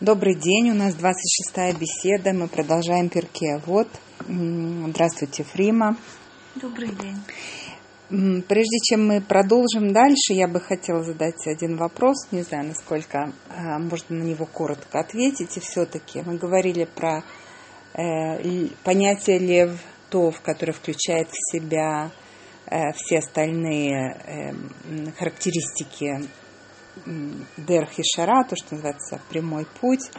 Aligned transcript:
Добрый 0.00 0.34
день, 0.34 0.70
у 0.70 0.74
нас 0.74 0.94
26-я 0.94 1.74
беседа, 1.74 2.32
мы 2.32 2.48
продолжаем 2.48 3.10
перке. 3.10 3.60
Вот, 3.66 3.86
здравствуйте, 4.20 5.44
Фрима. 5.44 5.94
Добрый 6.54 6.88
день. 6.88 8.42
Прежде 8.48 8.78
чем 8.82 9.06
мы 9.06 9.20
продолжим 9.20 9.92
дальше, 9.92 10.32
я 10.32 10.48
бы 10.48 10.58
хотела 10.58 11.04
задать 11.04 11.46
один 11.46 11.76
вопрос. 11.76 12.16
Не 12.30 12.40
знаю, 12.40 12.68
насколько 12.68 13.34
а, 13.50 13.78
можно 13.78 14.16
на 14.16 14.22
него 14.22 14.46
коротко 14.46 15.00
ответить. 15.00 15.58
И 15.58 15.60
все-таки 15.60 16.22
мы 16.22 16.38
говорили 16.38 16.86
про 16.86 17.22
э, 17.92 18.68
понятие 18.82 19.38
лев 19.38 19.78
тов, 20.08 20.40
которое 20.40 20.72
включает 20.72 21.28
в 21.28 21.52
себя 21.52 22.10
э, 22.64 22.92
все 22.94 23.18
остальные 23.18 24.16
э, 24.24 25.10
характеристики 25.18 26.26
Дерх 27.56 27.98
и 27.98 28.02
Шара, 28.02 28.44
то, 28.44 28.56
что 28.56 28.74
называется 28.74 29.20
прямой 29.28 29.66
путь. 29.80 30.10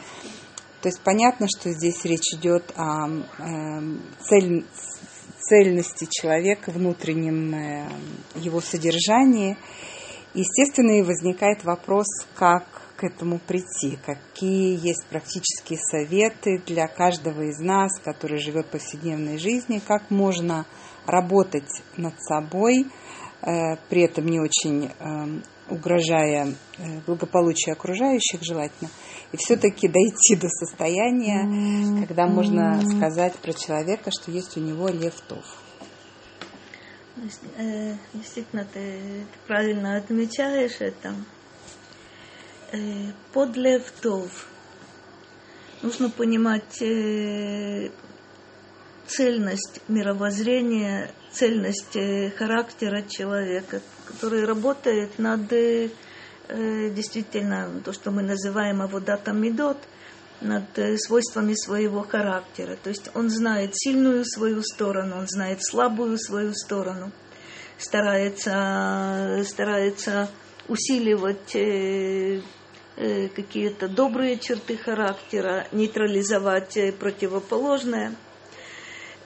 То 0.80 0.88
есть 0.88 1.00
понятно, 1.00 1.46
что 1.48 1.70
здесь 1.70 2.04
речь 2.04 2.34
идет 2.34 2.72
о 2.76 3.08
э, 3.08 3.80
цель, 4.20 4.64
цельности 5.40 6.08
человека, 6.10 6.70
внутреннем 6.70 7.54
э, 7.54 7.88
его 8.36 8.60
содержании. 8.60 9.56
Естественно, 10.34 10.98
и 10.98 11.02
возникает 11.02 11.62
вопрос, 11.62 12.06
как 12.34 12.64
к 12.96 13.04
этому 13.04 13.38
прийти, 13.38 13.98
какие 14.04 14.78
есть 14.80 15.04
практические 15.06 15.78
советы 15.78 16.62
для 16.66 16.86
каждого 16.86 17.42
из 17.42 17.58
нас, 17.58 17.90
который 18.02 18.38
живет 18.38 18.66
повседневной 18.66 19.38
жизнью, 19.38 19.82
как 19.86 20.10
можно 20.10 20.66
работать 21.04 21.82
над 21.96 22.14
собой, 22.22 22.86
э, 23.42 23.76
при 23.88 24.02
этом 24.02 24.26
не 24.26 24.40
очень 24.40 24.86
э, 24.86 25.42
угрожая 25.72 26.54
э, 26.78 27.00
благополучию 27.06 27.72
окружающих 27.72 28.42
желательно, 28.42 28.90
и 29.32 29.36
все-таки 29.36 29.88
дойти 29.88 30.36
до 30.36 30.48
состояния, 30.48 31.44
mm-hmm. 31.44 32.06
когда 32.06 32.26
можно 32.26 32.80
сказать 32.82 33.34
про 33.36 33.52
человека, 33.52 34.10
что 34.10 34.30
есть 34.30 34.56
у 34.56 34.60
него 34.60 34.88
левтов. 34.88 35.44
Э, 37.56 37.94
действительно, 38.12 38.64
ты 38.64 39.26
правильно 39.46 39.96
отмечаешь 39.96 40.80
это. 40.80 41.14
Э, 42.72 42.78
под 43.32 43.56
левтов 43.56 44.48
нужно 45.82 46.10
понимать 46.10 46.82
цельность 49.06 49.80
мировоззрения, 49.88 51.10
цельность 51.32 51.98
характера 52.36 53.02
человека, 53.02 53.80
который 54.06 54.44
работает 54.44 55.18
над 55.18 55.52
э, 55.52 55.88
действительно 56.48 57.80
то, 57.84 57.92
что 57.92 58.10
мы 58.10 58.22
называем 58.22 58.82
аводатом 58.82 59.40
медот, 59.40 59.78
над 60.40 60.78
э, 60.78 60.96
свойствами 60.98 61.54
своего 61.54 62.02
характера. 62.02 62.76
То 62.82 62.90
есть 62.90 63.10
он 63.14 63.30
знает 63.30 63.70
сильную 63.74 64.24
свою 64.24 64.62
сторону, 64.62 65.18
он 65.18 65.26
знает 65.28 65.64
слабую 65.64 66.18
свою 66.18 66.52
сторону, 66.54 67.10
старается, 67.78 69.42
старается 69.44 70.28
усиливать 70.68 71.54
э, 71.56 72.42
какие-то 73.34 73.88
добрые 73.88 74.38
черты 74.38 74.76
характера, 74.76 75.66
нейтрализовать 75.72 76.78
противоположное– 76.98 78.14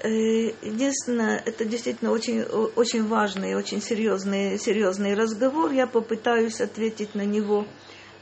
единственное, 0.03 1.43
это 1.45 1.65
действительно 1.65 2.11
очень, 2.11 2.43
очень 2.43 3.07
важный, 3.07 3.55
очень 3.55 3.81
серьезный, 3.81 4.59
серьезный 4.59 5.15
разговор. 5.15 5.73
Я 5.73 5.87
попытаюсь 5.87 6.61
ответить 6.61 7.15
на 7.15 7.25
него 7.25 7.67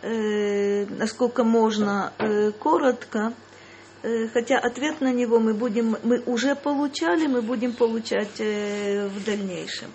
э, 0.05 0.86
насколько 0.86 1.45
можно 1.45 2.12
э, 2.19 2.52
коротко, 2.52 3.33
э, 4.02 4.28
хотя 4.28 4.58
ответ 4.58 5.00
на 5.00 5.12
него 5.12 5.41
мы 5.41 5.55
будем, 5.55 5.97
мы 6.02 6.20
уже 6.27 6.55
получали, 6.55 7.27
мы 7.27 7.42
будем 7.42 7.72
получать 7.72 8.41
э, 8.41 9.08
в 9.08 9.24
дальнейшем. 9.24 9.90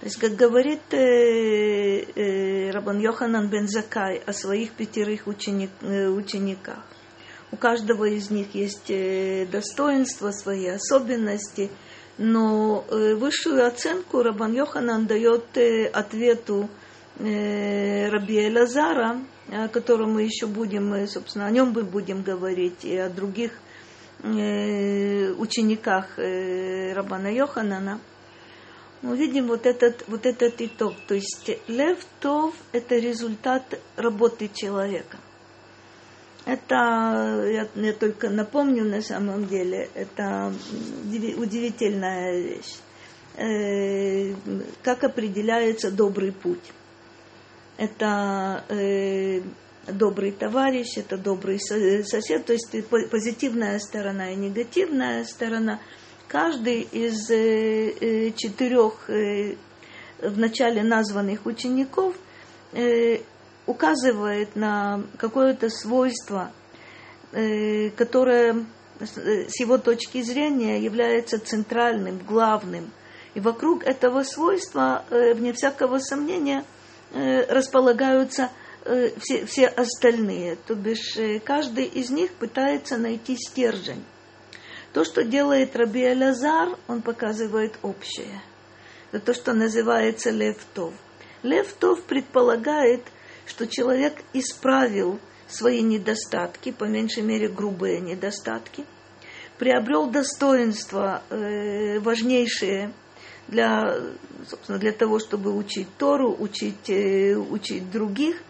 То 0.00 0.06
есть, 0.06 0.18
как 0.18 0.36
говорит 0.36 0.82
э, 0.92 2.02
э, 2.14 2.70
Рабан 2.70 3.00
Йоханан 3.00 3.48
бен 3.48 3.66
Закай 3.66 4.18
о 4.26 4.32
своих 4.32 4.72
пятерых 4.72 5.26
ученик, 5.26 5.70
э, 5.80 6.08
учениках, 6.08 6.84
у 7.56 7.58
каждого 7.58 8.04
из 8.04 8.30
них 8.30 8.54
есть 8.54 8.90
э, 8.90 9.46
достоинства, 9.50 10.30
свои 10.30 10.66
особенности, 10.66 11.70
но 12.18 12.84
э, 12.90 13.14
высшую 13.14 13.66
оценку 13.66 14.22
Рабан 14.22 14.52
Йоханан 14.52 15.06
дает 15.06 15.56
э, 15.56 15.86
ответу 15.86 16.68
Раби 17.18 18.46
Элазара, 18.46 19.20
о 19.50 19.68
котором 19.68 20.12
мы 20.12 20.24
еще 20.24 20.46
будем, 20.46 21.08
собственно, 21.08 21.46
о 21.46 21.50
нем 21.50 21.72
мы 21.74 21.82
будем 21.82 22.22
говорить, 22.22 22.84
и 22.84 22.94
о 22.94 23.08
других 23.08 23.52
учениках 24.22 26.18
Рабана 26.18 27.32
Йоханана, 27.34 28.00
мы 29.00 29.16
видим 29.16 29.46
вот 29.46 29.64
этот, 29.64 30.04
вот 30.08 30.26
этот 30.26 30.60
итог. 30.60 30.92
То 31.08 31.14
есть 31.14 31.50
лев 31.68 32.04
тов– 32.20 32.54
это 32.72 32.96
результат 32.96 33.80
работы 33.96 34.50
человека. 34.52 35.16
Это, 36.46 37.44
я, 37.44 37.68
я 37.74 37.92
только 37.92 38.30
напомню 38.30 38.84
на 38.84 39.02
самом 39.02 39.48
деле, 39.48 39.90
это 39.94 40.54
удивительная 41.36 42.40
вещь. 42.40 42.76
Э, 43.36 44.32
как 44.84 45.02
определяется 45.02 45.90
добрый 45.90 46.30
путь? 46.30 46.72
Это 47.76 48.64
э, 48.68 49.40
добрый 49.88 50.30
товарищ, 50.30 50.96
это 50.96 51.18
добрый 51.18 51.58
сосед, 51.58 52.46
то 52.46 52.52
есть 52.52 52.70
позитивная 53.10 53.80
сторона 53.80 54.30
и 54.30 54.36
негативная 54.36 55.24
сторона. 55.24 55.80
Каждый 56.28 56.82
из 56.82 57.28
э, 57.28 57.90
э 58.00 58.30
четырех 58.36 59.10
э, 59.10 59.56
в 60.22 60.38
начале 60.38 60.84
названных 60.84 61.44
учеников 61.44 62.14
указывает 63.66 64.54
на 64.56 65.02
какое-то 65.18 65.68
свойство, 65.70 66.52
э, 67.32 67.90
которое 67.90 68.64
с 68.98 69.60
его 69.60 69.76
точки 69.76 70.22
зрения 70.22 70.80
является 70.80 71.38
центральным, 71.38 72.18
главным. 72.18 72.90
И 73.34 73.40
вокруг 73.40 73.84
этого 73.84 74.22
свойства, 74.22 75.04
э, 75.10 75.34
вне 75.34 75.52
всякого 75.52 75.98
сомнения, 75.98 76.64
э, 77.12 77.44
располагаются 77.52 78.50
все, 79.18 79.44
все 79.46 79.66
остальные. 79.66 80.58
То 80.64 80.76
бишь 80.76 81.18
каждый 81.44 81.86
из 81.86 82.10
них 82.10 82.30
пытается 82.34 82.96
найти 82.98 83.36
стержень. 83.36 84.04
То, 84.92 85.04
что 85.04 85.24
делает 85.24 85.74
Раби 85.74 86.04
Алязар, 86.04 86.68
он 86.86 87.02
показывает 87.02 87.80
общее. 87.82 88.40
Это 89.10 89.26
то, 89.26 89.34
что 89.34 89.54
называется 89.54 90.30
левтов. 90.30 90.94
Левтов 91.42 92.04
предполагает– 92.04 93.02
что 93.46 93.66
человек 93.66 94.22
исправил 94.32 95.18
свои 95.48 95.82
недостатки, 95.82 96.72
по 96.72 96.84
меньшей 96.84 97.22
мере 97.22 97.48
грубые 97.48 98.00
недостатки, 98.00 98.84
приобрел 99.58 100.10
достоинства 100.10 101.22
э, 101.30 101.98
важнейшие 102.00 102.92
для, 103.48 104.00
собственно, 104.48 104.78
для 104.78 104.92
того, 104.92 105.18
чтобы 105.18 105.56
учить 105.56 105.88
Тору, 105.98 106.34
учить, 106.38 106.90
э, 106.90 107.36
учить 107.36 107.90
других. 107.90 108.42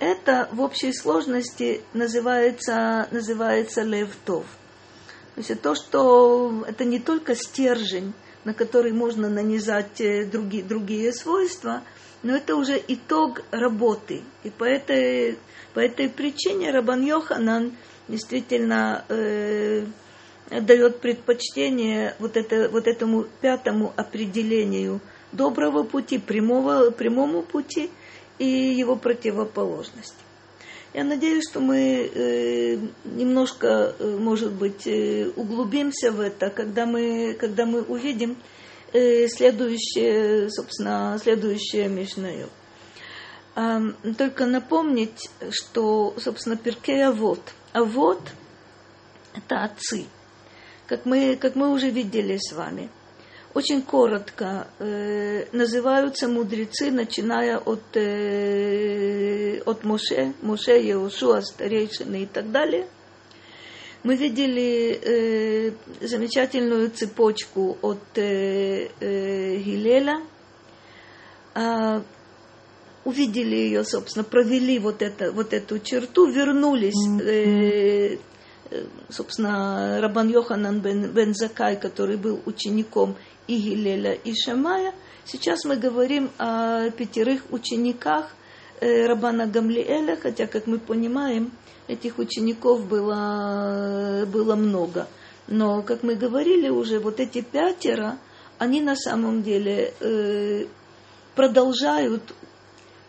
Это 0.00 0.48
в 0.50 0.60
общей 0.60 0.92
сложности 0.92 1.82
называется, 1.92 3.06
называется 3.10 3.82
левтов. 3.82 4.46
То 5.34 5.40
есть 5.40 5.62
то, 5.62 5.74
что 5.74 6.64
это 6.66 6.84
не 6.84 6.98
только 6.98 7.34
стержень, 7.34 8.12
на 8.44 8.54
который 8.54 8.92
можно 8.92 9.28
нанизать 9.28 10.00
э, 10.00 10.24
другие, 10.24 10.62
другие 10.62 11.12
свойства– 11.12 11.82
но 12.22 12.36
это 12.36 12.56
уже 12.56 12.82
итог 12.86 13.42
работы. 13.50 14.22
И 14.44 14.50
по 14.50 14.64
этой, 14.64 15.38
по 15.74 15.80
этой 15.80 16.08
причине 16.08 16.70
Рабан 16.70 17.02
Йоханан 17.02 17.72
действительно 18.08 19.04
э, 19.08 19.86
дает 20.50 21.00
предпочтение 21.00 22.14
вот, 22.18 22.36
это, 22.36 22.68
вот 22.68 22.86
этому 22.86 23.24
пятому 23.40 23.92
определению 23.96 25.00
доброго 25.32 25.82
пути, 25.82 26.18
прямого, 26.18 26.90
прямому 26.90 27.42
пути 27.42 27.90
и 28.38 28.46
его 28.46 28.96
противоположности. 28.96 30.14
Я 30.92 31.04
надеюсь, 31.04 31.48
что 31.48 31.60
мы 31.60 32.10
э, 32.12 32.78
немножко, 33.04 33.94
э, 33.98 34.16
может 34.18 34.52
быть, 34.52 34.86
э, 34.86 35.30
углубимся 35.36 36.10
в 36.10 36.20
это, 36.20 36.50
когда 36.50 36.84
мы, 36.84 37.34
когда 37.38 37.64
мы 37.64 37.82
увидим, 37.82 38.36
Э, 38.92 39.28
следующее, 39.28 40.50
собственно, 40.50 41.16
следующее 41.22 41.88
Мишнаю. 41.88 42.48
Только 44.16 44.46
напомнить, 44.46 45.28
что, 45.50 46.14
собственно, 46.18 46.56
Перкея 46.56 47.08
а 47.08 47.12
вот. 47.12 47.40
А 47.72 47.84
вот 47.84 48.20
это 49.34 49.64
отцы. 49.64 50.06
Как 50.86 51.04
мы, 51.04 51.36
как 51.36 51.56
мы 51.56 51.70
уже 51.70 51.90
видели 51.90 52.36
с 52.36 52.52
вами. 52.52 52.88
Очень 53.52 53.82
коротко 53.82 54.68
э, 54.78 55.46
называются 55.52 56.28
мудрецы, 56.28 56.90
начиная 56.90 57.58
от, 57.58 57.96
э, 57.96 59.60
от 59.66 59.84
Моше, 59.84 60.34
Моше, 60.42 60.80
Еушуа, 60.80 61.40
старейшины 61.40 62.22
и 62.22 62.26
так 62.26 62.52
далее. 62.52 62.86
Мы 64.02 64.16
видели 64.16 64.98
э, 65.02 65.72
замечательную 66.00 66.90
цепочку 66.90 67.76
от 67.82 68.16
э, 68.16 68.88
э, 69.00 69.56
Гилеля, 69.56 70.22
э, 71.54 72.00
увидели 73.04 73.56
ее, 73.56 73.84
собственно, 73.84 74.24
провели 74.24 74.78
вот, 74.78 75.02
это, 75.02 75.32
вот 75.32 75.52
эту 75.52 75.80
черту, 75.80 76.30
вернулись 76.30 76.94
э, 77.20 78.18
э, 78.70 78.86
собственно, 79.10 80.00
Рабан 80.00 80.28
Йоханан 80.28 80.80
бен, 80.80 81.10
бен 81.12 81.34
Закай, 81.34 81.78
который 81.78 82.16
был 82.16 82.40
учеником 82.46 83.16
и 83.50 83.56
Гилеля, 83.56 84.12
и 84.12 84.32
Шамая. 84.32 84.94
Сейчас 85.24 85.64
мы 85.64 85.76
говорим 85.76 86.30
о 86.38 86.90
пятерых 86.90 87.42
учениках 87.50 88.30
э, 88.80 89.06
Рабана 89.06 89.46
Гамлиэля, 89.46 90.16
хотя, 90.16 90.46
как 90.46 90.68
мы 90.68 90.78
понимаем, 90.78 91.50
этих 91.88 92.18
учеников 92.18 92.86
было, 92.86 94.24
было 94.32 94.54
много. 94.54 95.08
Но, 95.48 95.82
как 95.82 96.04
мы 96.04 96.14
говорили 96.14 96.68
уже, 96.68 97.00
вот 97.00 97.18
эти 97.18 97.40
пятеро, 97.40 98.18
они 98.58 98.80
на 98.80 98.94
самом 98.94 99.42
деле 99.42 99.94
э, 99.98 100.66
продолжают, 101.34 102.22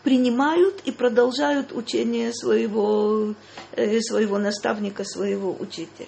принимают 0.03 0.81
и 0.85 0.91
продолжают 0.91 1.71
учение 1.71 2.33
своего, 2.33 3.35
э, 3.73 3.99
своего 4.01 4.39
наставника, 4.39 5.03
своего 5.03 5.55
учителя. 5.59 6.07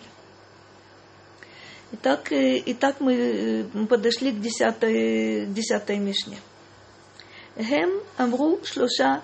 Итак, 1.96 2.32
э, 2.32 2.60
итак 2.66 2.96
мы 3.02 3.14
э, 3.14 3.86
подошли 3.86 4.32
к 4.32 4.42
десятой, 4.42 5.46
десятой 5.46 6.00
Мишне. 6.00 6.38
Хем 7.56 7.92
амру 8.18 8.60
шлоша, 8.64 9.22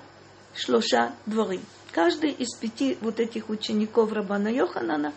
шлоша 0.53 1.13
дворим. 1.25 1.63
Каждый 1.91 2.29
из 2.29 2.55
пяти 2.55 2.95
вот 3.01 3.19
этих 3.19 3.49
учеников 3.49 4.13
Рабана 4.13 4.49
Йоханана 4.49 5.13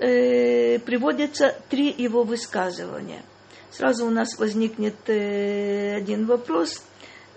э, 0.00 0.80
приводится 0.80 1.54
три 1.68 1.94
его 1.96 2.24
высказывания. 2.24 3.22
Сразу 3.70 4.06
у 4.06 4.10
нас 4.10 4.36
возникнет 4.36 4.96
э, 5.06 5.94
один 5.94 6.26
вопрос, 6.26 6.82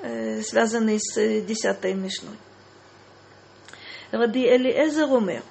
э, 0.02 0.42
связанный 0.42 0.98
с 1.00 1.42
десятой 1.42 1.94
Мишной. 1.94 2.38
Раби 4.10 4.48
Элиэзер 4.48 5.12
умер, 5.12 5.44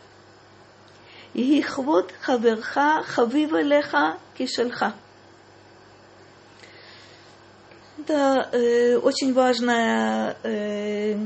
יהי 1.36 1.64
כבוד 1.64 2.12
חברך 2.22 2.78
חביב 3.04 3.56
אליך 3.56 3.98
כשלך. 4.36 4.86
Это 8.00 8.50
э, 8.54 8.96
очень 8.98 9.34
важное, 9.34 10.38
э, 10.44 11.18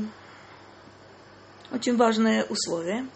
очень 1.70 1.96
важное 1.96 2.44
условие. 2.44 3.06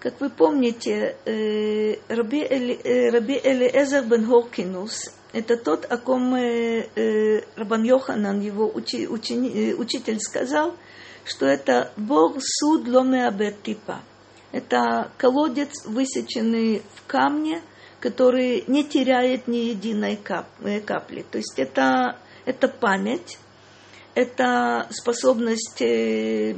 Как 0.00 0.18
вы 0.20 0.30
помните, 0.30 1.14
э, 1.26 1.96
Раби, 2.08 2.40
Эли, 2.40 2.80
э, 2.82 3.10
Раби 3.10 3.38
Элиэзер 3.38 4.04
бен 4.04 4.26
Хоркинус – 4.26 5.32
это 5.32 5.56
тот, 5.56 5.84
о 5.84 5.98
ком 5.98 6.34
э, 6.34 6.88
э, 6.96 7.42
Рабан 7.54 7.84
Йоханан, 7.84 8.40
его 8.40 8.68
учи, 8.74 9.06
учени, 9.06 9.50
э, 9.50 9.74
учитель, 9.74 10.18
сказал – 10.20 10.83
что 11.25 11.45
это 11.45 11.91
Бог 11.97 12.37
суд 12.39 12.87
ломеабет 12.87 13.61
типа. 13.63 14.01
Это 14.51 15.11
колодец, 15.17 15.85
высеченный 15.85 16.81
в 16.93 17.05
камне, 17.07 17.61
который 17.99 18.63
не 18.67 18.85
теряет 18.85 19.47
ни 19.47 19.57
единой 19.57 20.15
кап, 20.15 20.47
капли. 20.85 21.25
То 21.29 21.39
есть 21.39 21.55
это, 21.57 22.17
это 22.45 22.67
память, 22.67 23.37
это 24.13 24.87
способность 24.91 25.81
э, 25.81 26.55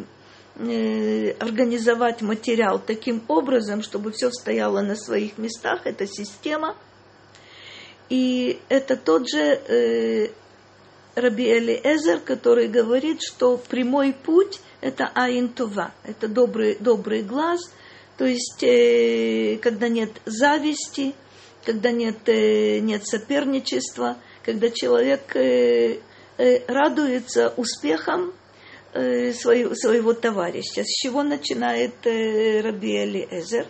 э, 0.57 1.31
организовать 1.39 2.21
материал 2.21 2.79
таким 2.79 3.23
образом, 3.27 3.81
чтобы 3.81 4.11
все 4.11 4.29
стояло 4.29 4.81
на 4.81 4.95
своих 4.95 5.37
местах, 5.37 5.81
это 5.85 6.05
система. 6.05 6.75
И 8.09 8.59
это 8.69 8.95
тот 8.95 9.29
же 9.29 9.39
э, 9.39 10.29
Раби 11.17 11.45
Элиэзер, 11.51 12.19
который 12.19 12.67
говорит, 12.67 13.23
что 13.23 13.57
прямой 13.57 14.13
путь– 14.13 14.59
это 14.81 15.09
аинтува, 15.15 15.91
это 16.03 16.27
добрый, 16.27 16.77
добрый 16.79 17.23
глаз, 17.23 17.59
то 18.17 18.25
есть 18.25 18.61
э, 18.61 19.57
когда 19.57 19.87
нет 19.87 20.11
зависти, 20.25 21.15
когда 21.65 21.89
нет, 21.89 22.17
э, 22.29 22.77
нет 22.81 23.07
соперничества, 23.07 24.17
когда 24.43 24.69
человек 24.69 25.35
э, 25.35 26.01
э, 26.37 26.65
радуется 26.67 27.51
успехам 27.57 28.31
э, 28.93 29.33
своего, 29.33 29.73
своего 29.73 30.13
товарища. 30.13 30.83
С 30.83 31.01
чего 31.01 31.23
начинает 31.23 31.95
э, 32.05 32.61
Раби 32.61 32.95
Элиэзер? 32.95 33.65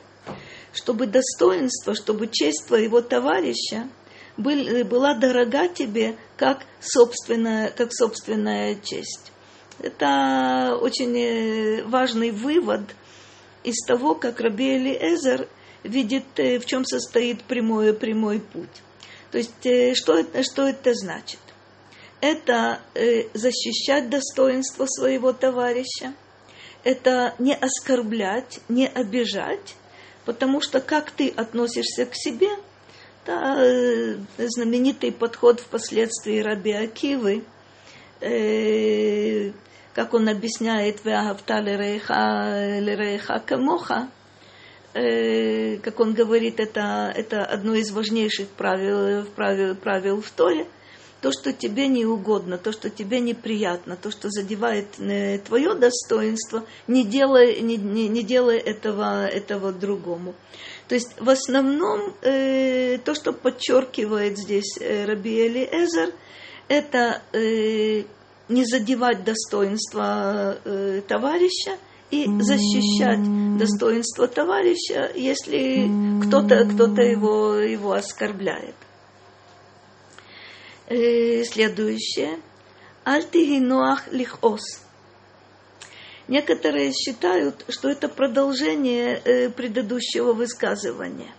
Чтобы 0.73 1.07
достоинство, 1.07 1.95
чтобы 1.95 2.27
честь 2.27 2.67
твоего 2.67 2.99
товарища– 3.01 3.89
был, 4.38 4.85
была 4.85 5.15
дорога 5.15 5.67
тебе 5.67 6.15
как 6.38 6.66
собственная, 6.80 7.72
как 7.72 7.92
собственная 7.92 8.75
честь. 8.75 9.31
Это 9.80 10.78
очень 10.80 11.18
э, 11.18 11.84
важный 11.84 12.31
вывод 12.31 12.81
из 13.63 13.84
того, 13.86 14.16
как 14.16 14.39
Раби 14.39 14.78
Элиэзер 14.78 15.48
видит, 15.84 16.25
э, 16.38 16.60
в 16.60 16.66
чем 16.66 16.86
состоит 16.86 17.44
прямой, 17.44 17.94
прямой 17.94 18.39
путь. 18.39 18.81
То 19.31 19.39
есть, 19.39 19.66
э, 19.66 19.94
что 19.95 20.18
это, 20.18 20.44
что 20.44 20.68
это 20.68 20.94
значит? 20.94 21.39
Это 22.19 22.81
защищать 23.36 24.10
достоинство 24.10 24.88
своего 24.88 25.33
товарища, 25.33 26.16
это 26.83 27.36
не 27.38 27.54
оскорблять, 27.54 28.60
не 28.69 28.88
обижать, 28.88 29.75
потому 30.25 30.60
что 30.60 30.81
как 30.81 31.12
ты 31.12 31.30
относишься 31.30 32.06
к 32.07 32.16
себе– 32.16 32.50
это 33.27 33.57
э, 33.59 34.47
знаменитый 34.47 35.12
подход 35.12 35.59
впоследствии 35.59 36.39
Раби 36.39 36.71
Акивы, 36.71 37.44
э, 38.21 39.51
как 39.94 40.13
он 40.13 40.29
объясняет 40.29 41.03
«Веагавта 41.03 41.59
лерейха 41.59 43.44
камоха», 43.45 44.09
э, 44.94 45.77
как 45.77 46.00
он 46.00 46.13
говорит, 46.13 46.59
это, 46.59 47.12
это 47.13 47.44
одно 47.44 47.75
из 47.75 47.91
важнейших 47.91 48.47
правил, 48.50 49.25
правил, 49.35 49.75
правил 49.75 50.21
в 50.21 50.31
Торе, 50.31 50.65
то, 51.19 51.31
что 51.31 51.51
тебе 51.51 51.88
не 51.88 52.06
угодно, 52.06 52.57
то, 52.57 52.71
что 52.71 52.89
тебе 52.91 53.19
неприятно, 53.19 53.97
то, 53.97 54.12
что 54.12 54.30
задевает 54.30 54.91
твое 55.45 55.73
достоинство, 55.73 56.63
не 56.88 57.03
делай, 57.03 57.59
не, 57.61 57.75
не, 57.75 58.07
не 58.07 58.23
делай 58.23 58.59
этого, 58.59 59.25
этого 59.25 59.73
другому. 59.73 60.35
То 60.87 60.95
есть 60.95 61.19
в 61.19 61.29
основном 61.29 62.13
э, 62.21 62.97
то, 63.03 63.13
что 63.13 63.33
подчеркивает 63.33 64.37
здесь 64.37 64.77
э, 64.79 65.06
Раби 65.06 65.47
Элиэзер, 65.47 66.13
это 66.69 67.21
э, 67.33 68.03
не 68.49 68.65
задевать 68.65 69.23
достоинство 69.23 70.57
э, 70.63 71.01
товарища 71.07 71.77
и 72.09 72.25
защищать 72.39 73.57
достоинство 73.57 74.27
товарища, 74.29 75.11
если 75.13 75.89
кто-то 76.25 76.65
кто 76.65 76.85
его, 77.01 77.56
его 77.56 77.91
оскорбляет. 77.91 78.75
Э, 80.87 81.44
следующее. 81.44 82.39
Альтигинуах 83.03 84.11
лихос. 84.11 84.61
Некоторые 86.28 86.92
считают, 86.92 87.64
что 87.69 87.90
это 87.90 88.10
продолжение 88.10 89.22
э, 89.24 89.50
предыдущего 89.50 90.34
высказывания. 90.34 91.31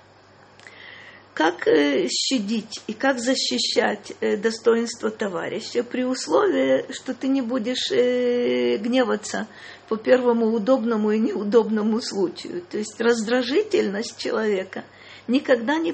Как 1.34 1.68
э, 1.68 2.08
щадить 2.08 2.80
и 2.86 2.94
как 2.94 3.18
защищать 3.20 4.12
э, 4.20 4.38
достоинство 4.38 5.10
товарища 5.10 5.84
при 5.84 6.04
условии, 6.04 6.90
что 6.90 7.12
ты 7.12 7.28
не 7.28 7.42
будешь 7.42 7.90
гневаться 7.90 9.46
по 9.90 9.98
первому 9.98 10.46
удобному 10.46 11.10
и 11.10 11.18
неудобному 11.18 12.00
случаю. 12.00 12.62
То 12.70 12.78
есть 12.78 12.98
раздражительность 12.98 14.16
человека 14.16 14.84
никогда 15.26 15.76
не, 15.76 15.92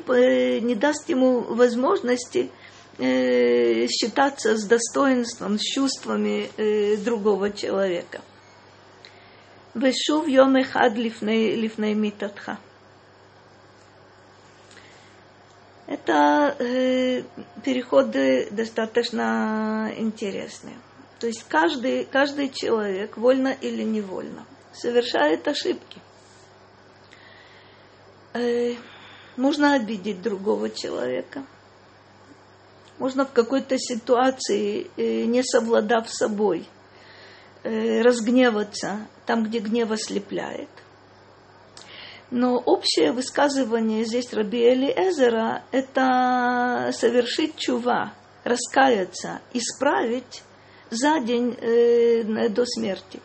не 0.60 0.76
даст 0.76 1.08
ему 1.08 1.40
возможности 1.40 2.48
считаться 2.96 4.56
с 4.56 4.64
достоинством, 4.66 5.58
с 5.58 5.62
чувствами 5.62 6.48
другого 7.04 7.50
человека. 7.50 8.20
ושוב 9.75 10.27
יום 10.27 10.57
אחד 10.57 10.89
לפני, 10.95 11.57
לפני 11.57 11.93
מיתתך. 11.93 12.51
Это 15.89 16.55
э, 16.59 17.23
переходы 17.63 18.47
достаточно 18.51 19.91
интересные. 19.97 20.77
То 21.19 21.25
есть 21.25 21.43
каждый, 21.49 22.05
каждый 22.05 22.49
человек, 22.49 23.17
вольно 23.17 23.47
или 23.59 23.81
невольно, 23.81 24.45
совершает 24.71 25.47
ошибки. 25.47 25.99
Э, 28.35 28.75
можно 29.35 29.73
обидеть 29.73 30.21
другого 30.21 30.69
человека. 30.69 31.43
Можно 32.99 33.25
в 33.25 33.31
какой-то 33.31 33.79
ситуации, 33.79 34.91
э, 34.95 35.23
не 35.25 35.41
совладав 35.43 36.07
собой, 36.07 36.67
э, 36.67 36.72
разгневаться 37.64 39.08
там, 39.26 39.44
где 39.44 39.58
гнев 39.58 39.90
ослепляет. 39.90 40.68
Но 42.30 42.58
общее 42.58 43.12
высказывание 43.12 44.04
здесь 44.04 44.32
Раби 44.32 44.58
Элиэзера– 44.58 45.62
это 45.72 46.90
совершить 46.92 47.56
чува, 47.56 48.12
раскаяться, 48.44 49.40
исправить 49.52 50.42
за 50.90 51.20
день 51.20 51.56
э, 51.60 52.48
до 52.48 52.64
смерти. 52.66 53.20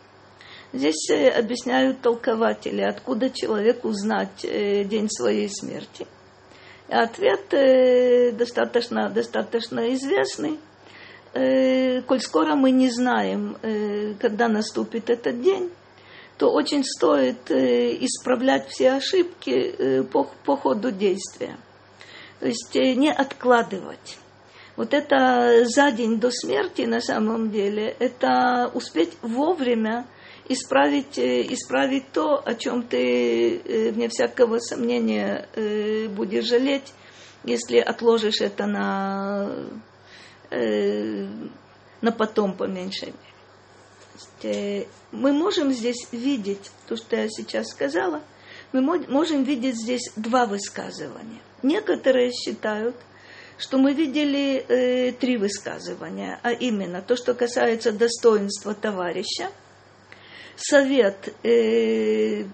Здесь 0.72 1.10
э, 1.10 1.28
объясняют 1.28 2.00
толкователи, 2.00 2.82
откуда 2.82 3.30
человек 3.30 3.84
узнать 3.84 4.44
э, 4.44 4.84
день 4.84 5.08
своей 5.10 5.48
смерти. 5.48 6.06
И 6.88 6.94
ответ 6.94 7.52
э, 7.52 8.32
достаточно, 8.32 9.10
достаточно 9.10 9.92
известный. 9.94 10.60
Э, 11.32 12.02
коль 12.02 12.20
скоро 12.20 12.56
мы 12.56 12.72
не 12.72 12.90
знаем, 12.90 13.56
э, 13.62 14.14
когда 14.18 14.48
наступит 14.48 15.10
этот 15.10 15.40
день, 15.40 15.70
то 16.38 16.50
очень 16.50 16.82
стоит 16.84 17.50
э, 17.50 17.96
исправлять 18.04 18.68
все 18.68 18.92
ошибки 18.92 20.02
по, 20.10 20.24
по 20.44 20.56
ходу 20.56 20.90
действия. 20.90 21.56
То 22.40 22.46
есть 22.46 22.74
не 22.74 23.12
откладывать. 23.12 24.18
Вот 24.76 24.94
это 24.94 25.66
за 25.66 25.92
день 25.92 26.18
до 26.18 26.30
смерти 26.30 26.82
на 26.82 27.00
самом 27.00 27.50
деле, 27.50 27.94
это 27.98 28.70
успеть 28.72 29.12
вовремя 29.20 30.06
исправить, 30.48 31.18
исправить 31.18 32.10
то, 32.12 32.42
о 32.42 32.54
чем 32.54 32.82
ты, 32.82 33.90
вне 33.92 34.08
всякого 34.08 34.58
сомнения, 34.58 35.46
будешь 36.16 36.46
жалеть, 36.46 36.94
если 37.44 37.76
отложишь 37.78 38.40
это 38.40 38.66
на, 38.66 39.50
на 40.50 42.12
потом 42.12 42.54
по 42.54 42.64
меньшей 42.64 43.08
мере. 43.08 43.30
Э, 44.42 44.84
мы 45.12 45.32
можем 45.32 45.72
здесь 45.72 46.08
видеть 46.12 46.70
то, 46.88 46.96
что 46.96 47.16
я 47.16 47.28
сейчас 47.28 47.68
сказала, 47.68 48.22
мы 48.72 48.80
можем 48.82 49.44
видеть 49.44 49.76
здесь 49.76 50.12
два 50.16 50.46
высказывания. 50.46 51.40
Некоторые 51.62 52.32
считают, 52.32 52.96
что 53.58 53.78
мы 53.78 53.92
видели 53.92 54.64
э, 54.66 55.12
три 55.12 55.36
высказывания, 55.36 56.38
а 56.42 56.52
именно 56.52 57.02
то, 57.02 57.16
что 57.16 57.34
касается 57.34 57.92
достоинства 57.92 58.74
товарища, 58.74 59.50
совет 60.56 61.34
э, 61.44 62.44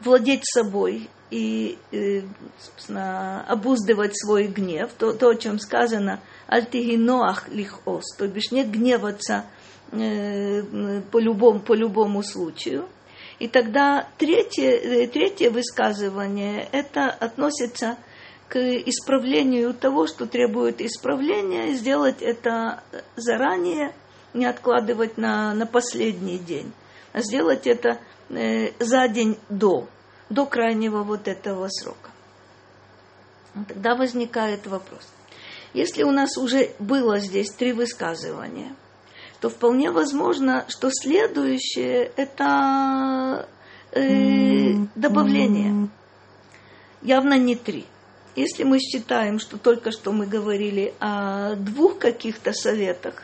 владеть 0.00 0.44
собой 0.44 1.08
и, 1.30 1.78
э, 1.92 2.22
собственно, 2.58 3.44
обуздывать 3.46 4.18
свой 4.18 4.46
гнев, 4.46 4.90
то, 4.98 5.12
то 5.12 5.28
о 5.28 5.34
чем 5.36 5.58
сказано, 5.58 6.20
альтигиноах 6.46 7.48
лихос, 7.48 8.04
то 8.16 8.26
бишь 8.28 8.50
не 8.50 8.64
гневаться 8.64 9.46
Э, 9.92 10.62
по 11.12 11.18
любому, 11.18 11.60
по 11.60 11.72
любому 11.72 12.22
случаю. 12.22 12.88
И 13.38 13.46
тогда 13.46 14.08
третье, 14.18 14.70
э, 14.70 15.06
третье 15.06 15.50
высказывание, 15.50 16.68
это 16.72 17.08
относится 17.08 17.96
к 18.48 18.58
исправлению 18.58 19.74
того, 19.74 20.08
что 20.08 20.26
требует 20.26 20.80
исправления, 20.80 21.72
сделать 21.74 22.20
это 22.20 22.82
заранее, 23.14 23.94
не 24.34 24.46
откладывать 24.46 25.18
на, 25.18 25.54
на 25.54 25.66
последний 25.66 26.38
день, 26.38 26.72
а 27.12 27.20
сделать 27.20 27.66
это 27.68 28.00
э, 28.30 28.72
за 28.80 29.06
день 29.06 29.38
до, 29.48 29.86
до 30.30 30.46
крайнего 30.46 31.04
вот 31.04 31.28
этого 31.28 31.68
срока. 31.68 32.10
Тогда 33.68 33.94
возникает 33.94 34.66
вопрос. 34.66 35.08
Если 35.74 36.02
у 36.02 36.10
нас 36.10 36.36
уже 36.36 36.70
было 36.78 37.18
здесь 37.18 37.50
три 37.50 37.72
высказывания, 37.72 38.74
то 39.40 39.50
вполне 39.50 39.90
возможно, 39.90 40.64
что 40.68 40.90
следующее 40.90 42.10
это 42.16 43.48
э, 43.92 44.00
м-м-м. 44.00 44.90
добавление. 44.94 45.88
Явно 47.02 47.38
не 47.38 47.56
три. 47.56 47.86
Если 48.34 48.64
мы 48.64 48.78
считаем, 48.78 49.38
что 49.38 49.58
только 49.58 49.92
что 49.92 50.12
мы 50.12 50.26
говорили 50.26 50.94
о 51.00 51.54
двух 51.54 51.98
каких-то 51.98 52.52
советах, 52.52 53.22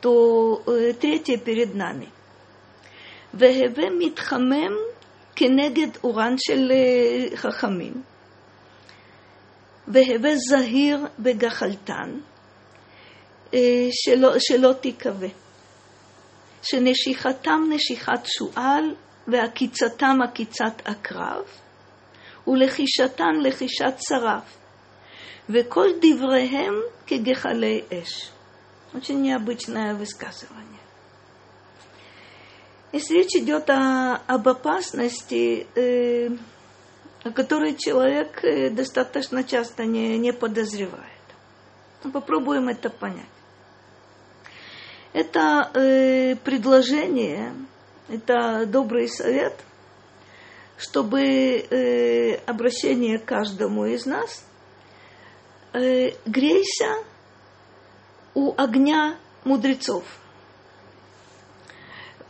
то 0.00 0.62
э, 0.66 0.92
третье 0.94 1.36
перед 1.36 1.74
нами. 1.74 2.08
Вегеве 3.32 3.90
митхамем 3.90 4.76
кенегед 5.34 5.98
уран 6.02 6.38
хахамим. 7.36 8.04
והווה 9.87 10.35
זהיר 10.35 11.05
בגחלתן, 11.19 12.19
שלא, 13.91 14.39
שלא 14.39 14.73
תיכווה. 14.73 15.29
שנשיכתם 16.61 17.61
נשיכת 17.69 18.25
שועל 18.25 18.95
ועקיצתם 19.27 20.17
עקיצת 20.29 20.81
עקרב, 20.85 21.43
ולחישתן 22.47 23.35
לחישת 23.43 23.95
שרף, 23.99 24.57
וכל 25.49 25.87
דבריהם 26.01 26.73
כגחלי 27.07 27.81
אש. 27.93 28.31
Очень 28.93 29.21
необычное 29.21 29.93
высказывание. 29.93 30.79
Если 32.93 33.15
речь 33.15 33.35
идет 33.35 33.69
о, 33.69 34.15
об 34.27 34.47
опасности, 34.47 35.67
э, 35.75 36.29
о 37.24 37.30
которой 37.30 37.76
человек 37.76 38.42
э, 38.44 38.70
достаточно 38.70 39.44
часто 39.44 39.84
не, 39.84 40.18
не 40.18 40.32
подозревает. 40.32 41.06
Попробуем 42.12 42.68
это 42.68 42.90
понять. 42.90 43.26
Это 45.12 45.70
э, 45.74 46.36
предложение, 46.36 47.54
это 48.08 48.66
добрый 48.66 49.08
совет, 49.08 49.54
чтобы 50.76 51.20
э, 51.22 52.34
обращение 52.46 53.18
к 53.18 53.24
каждому 53.24 53.86
из 53.86 54.04
нас 54.04 54.44
э, 55.74 56.12
грейся 56.26 57.04
у 58.34 58.52
огня 58.56 59.16
мудрецов. 59.44 60.04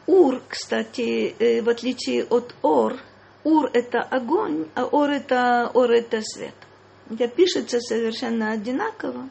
Ур, 0.06 0.42
кстати, 0.48 1.34
э, 1.38 1.62
в 1.62 1.68
отличие 1.68 2.24
от 2.24 2.54
ор, 2.60 2.98
ур 3.44 3.70
это 3.72 4.00
огонь, 4.00 4.66
а 4.74 4.84
ор 4.84 5.10
это, 5.10 5.70
ор 5.74 5.90
это 5.90 6.20
свет. 6.22 6.54
Это 7.10 7.28
пишется 7.28 7.80
совершенно 7.80 8.52
одинаково. 8.52 9.28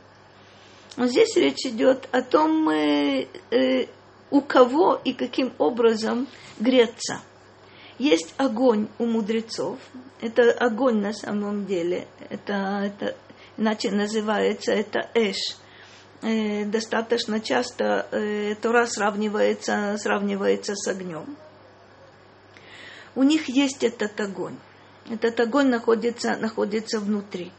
Но 0.97 1.07
здесь 1.07 1.35
речь 1.37 1.65
идет 1.65 2.07
о 2.11 2.21
том, 2.21 2.69
э, 2.69 3.27
э, 3.51 3.87
у 4.29 4.41
кого 4.41 4.99
и 5.03 5.13
каким 5.13 5.53
образом 5.57 6.27
греться. 6.59 7.21
Есть 7.97 8.33
огонь 8.37 8.87
у 8.99 9.05
мудрецов. 9.05 9.79
Это 10.21 10.51
огонь 10.51 11.01
на 11.01 11.13
самом 11.13 11.65
деле. 11.65 12.07
Это, 12.29 12.83
это 12.85 13.15
иначе 13.57 13.91
называется 13.91 14.71
это 14.71 15.09
эш. 15.13 15.37
Э, 16.21 16.65
достаточно 16.65 17.39
часто 17.39 18.07
э, 18.11 18.55
Тора 18.61 18.85
сравнивается, 18.85 19.95
сравнивается 19.97 20.75
с 20.75 20.87
огнем. 20.87 21.37
У 23.15 23.23
них 23.23 23.49
есть 23.49 23.83
этот 23.83 24.19
огонь. 24.19 24.55
Этот 25.09 25.39
огонь 25.39 25.67
находится, 25.67 26.37
находится 26.37 26.99
внутри. 26.99 27.51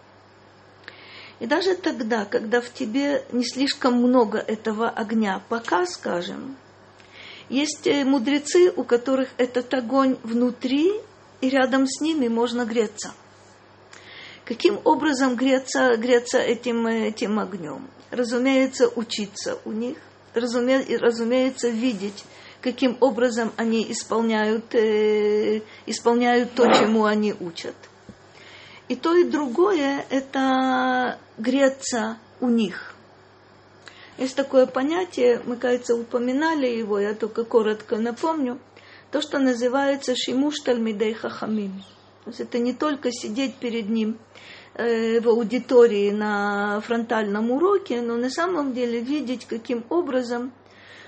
И 1.41 1.47
даже 1.47 1.75
тогда, 1.75 2.25
когда 2.25 2.61
в 2.61 2.73
тебе 2.73 3.25
не 3.33 3.45
слишком 3.45 3.95
много 3.95 4.39
этого 4.39 4.89
огня, 4.89 5.43
пока, 5.49 5.87
скажем, 5.87 6.57
есть 7.49 7.87
э, 7.87 8.05
мудрецы, 8.05 8.73
у 8.75 8.85
которых 8.85 9.29
этот 9.39 9.75
огонь 9.75 10.17
внутри, 10.23 10.93
и 11.41 11.49
рядом 11.51 11.87
с 11.87 12.01
ними 12.01 12.29
можно 12.29 12.65
греться. 12.65 13.13
Каким 14.45 14.81
образом 14.85 15.35
греться, 15.35 15.97
греться 15.97 16.39
этим, 16.39 16.87
э, 16.87 17.09
этим 17.09 17.39
огнем? 17.39 17.89
Разумеется, 18.11 18.89
учиться 18.89 19.59
у 19.65 19.73
них, 19.73 19.99
разуме, 20.35 20.85
разумеется, 20.99 21.69
видеть, 21.69 22.25
каким 22.63 22.97
образом 23.01 23.53
они 23.57 23.91
исполняют, 23.93 24.75
э, 24.75 25.61
исполняют 25.87 26.55
то, 26.55 26.67
чему 26.73 27.05
они 27.05 27.35
учат– 27.39 27.75
и 28.93 28.95
то, 28.95 29.15
и 29.15 29.25
другое– 29.25 30.05
это 30.11 31.19
греться 31.39 32.19
у 32.41 32.49
них. 32.51 32.95
Есть 34.19 34.37
такое 34.37 34.67
понятие, 34.67 35.41
мы, 35.47 35.57
кажется, 35.57 35.95
упоминали 35.95 36.67
его, 36.67 36.99
я 36.99 37.15
только 37.15 37.45
коротко 37.45 37.97
напомню, 37.97 38.59
то, 39.11 39.23
что 39.23 39.39
называется 39.39 40.15
шимуш 40.15 40.57
тальмидей 40.61 41.15
хахамим. 41.15 41.83
То 42.25 42.31
есть 42.31 42.41
это 42.41 42.59
не 42.59 42.75
только 42.75 43.11
сидеть 43.13 43.55
перед 43.57 43.89
ним 43.89 44.19
э, 44.75 45.21
в 45.21 45.29
аудитории 45.29 46.11
на 46.11 46.83
фронтальном 46.83 47.51
уроке, 47.51 48.03
но 48.03 48.17
на 48.17 48.29
самом 48.29 48.75
деле 48.75 49.01
видеть, 49.01 49.47
каким 49.47 49.87
образом 49.89 50.53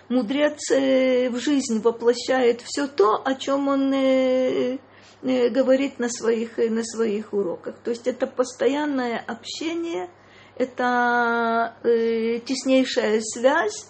мудрец 0.08 0.70
э, 0.70 1.30
в 1.30 1.38
жизнь 1.38 1.80
воплощает 1.80 2.61
все 2.62 2.87
то, 2.87 3.23
о 3.25 3.34
чем 3.34 3.68
он 3.68 3.92
э, 3.92 4.78
э, 5.23 5.49
говорит 5.49 5.99
на 5.99 6.08
своих, 6.08 6.58
на 6.58 6.84
своих 6.84 7.32
уроках. 7.32 7.76
То 7.82 7.90
есть 7.90 8.06
это 8.06 8.26
постоянное 8.26 9.18
общение, 9.18 10.11
это 10.56 11.76
теснейшая 11.82 13.20
связь. 13.20 13.87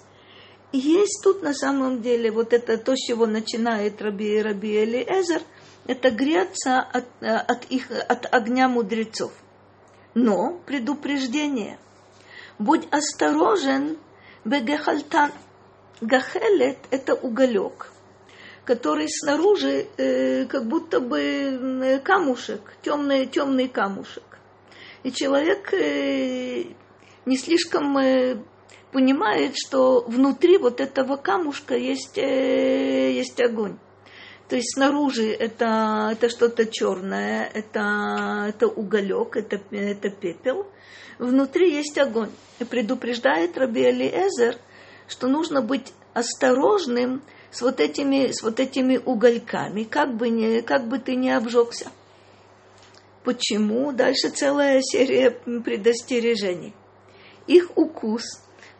Есть 0.73 1.21
тут 1.23 1.43
на 1.43 1.55
самом 1.55 2.01
деле 2.01 2.33
вот 2.33 2.53
это 2.53 2.79
то, 2.79 2.97
с 2.97 2.99
чего 3.07 3.27
начинает 3.27 4.01
Раби, 4.01 4.41
Раби 4.41 4.83
Элиэзер, 4.83 5.43
это 5.87 6.11
греться 6.11 6.81
от, 6.81 7.07
от, 7.21 7.67
их, 7.67 7.91
от 7.91 8.33
огня 8.35 8.69
мудрецов. 8.69 9.33
Но 10.15 10.59
предупреждение. 10.65 11.79
Будь 12.59 12.89
осторожен, 12.91 13.99
бегехальтан. 14.45 15.33
Гахелет– 16.01 16.79
это 16.91 17.15
уголек, 17.15 17.91
который 18.65 19.09
снаружи 19.09 19.87
э, 19.97 20.47
как 20.47 20.67
будто 20.67 21.01
бы 21.01 22.01
камушек, 22.05 22.61
темный, 22.83 23.27
темный 23.27 23.69
камушек. 23.69 24.23
И 25.03 25.13
человек 25.13 25.73
э, 25.75 26.65
не 27.27 27.37
слишком 27.37 27.97
э, 27.99 28.37
понимает, 28.91 29.55
что 29.57 30.05
внутри 30.07 30.57
вот 30.57 30.81
этого 30.81 31.17
камушка 31.17 31.77
есть, 31.77 32.17
э, 32.17 33.13
есть 33.13 33.41
огонь. 33.41 33.77
То 34.49 34.57
есть 34.57 34.75
снаружи 34.75 35.31
это, 35.31 36.11
это 36.13 36.29
что-то 36.29 36.67
черное, 36.67 37.51
это, 37.53 38.47
это 38.49 38.67
уголек, 38.67 39.37
это, 39.37 39.61
это 39.71 40.11
пепел. 40.11 40.67
Внутри 41.19 41.73
есть 41.73 41.99
огонь. 41.99 42.31
И 42.59 42.65
предупреждает 42.65 43.57
Раби 43.57 43.83
Элиэзер, 43.83 44.57
что 45.09 45.29
нужно 45.29 45.63
быть 45.63 45.93
осторожным 46.13 47.23
с 47.51 47.63
вот 47.63 47.81
этими, 47.81 48.33
с 48.33 48.43
вот 48.43 48.61
этими 48.61 48.97
угольками, 48.97 49.85
как 49.85 50.17
бы, 50.17 50.29
не, 50.29 50.63
как 50.63 50.89
бы 50.89 50.99
ты 50.99 51.17
не 51.17 51.31
обжегся. 51.31 51.91
Почему? 53.23 53.93
Дальше 53.93 54.29
целая 54.31 54.81
серия 54.83 55.31
предостережений. 55.31 56.75
Их 57.47 57.77
укус 57.77 58.23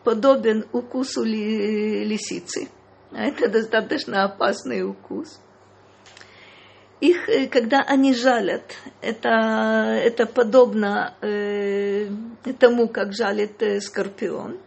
подобен 0.03 0.65
укусу 0.71 1.23
ли, 1.23 2.03
лисицы. 2.05 2.67
А 3.11 3.23
это 3.23 3.49
достаточно 3.49 4.23
опасный 4.23 4.83
укус 4.83 5.39
их, 7.05 7.29
э, 7.29 7.47
когда 7.47 7.81
они 7.81 8.13
жалят, 8.13 8.63
это, 9.01 9.29
это 9.29 10.25
подобно 10.25 11.13
э, 11.21 12.09
тому, 12.59 12.87
как 12.87 13.13
жалит 13.13 13.61
э, 13.61 13.81
скорпион. 13.81 14.59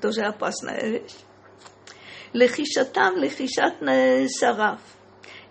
Тоже 0.00 0.22
опасная 0.22 0.88
вещь. 0.88 1.16
Лехишатам, 2.32 3.18
лехишат 3.18 3.78
сараф. 4.30 4.80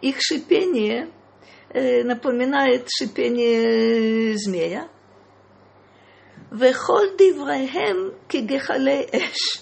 Их 0.02 0.18
шипение 0.20 1.12
э, 1.70 2.04
напоминает 2.04 2.88
шипение 2.90 4.36
змея. 4.38 4.90
Вехол 6.52 7.16
диврахем 7.18 8.16
кигехалей 8.28 9.08
эш. 9.12 9.62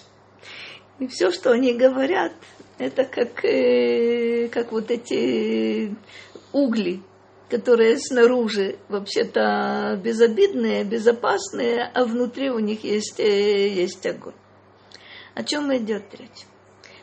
И 1.00 1.08
все, 1.08 1.32
что 1.32 1.52
они 1.52 1.74
говорят, 1.74 2.34
это 2.78 3.04
как, 3.04 3.44
э, 3.44 4.48
как 4.48 4.72
вот 4.72 4.90
эти 4.90 5.96
угли, 6.54 7.02
которые 7.50 7.98
снаружи 7.98 8.78
вообще-то 8.88 10.00
безобидные, 10.04 10.84
безопасные, 10.84 11.84
а 11.94 12.06
внутри 12.06 12.50
у 12.50 12.60
них 12.60 12.84
есть, 12.84 13.20
э, 13.20 13.68
есть 13.68 14.06
огонь. 14.06 14.34
О 15.40 15.44
чем 15.44 15.74
идет 15.74 16.14
речь? 16.16 16.46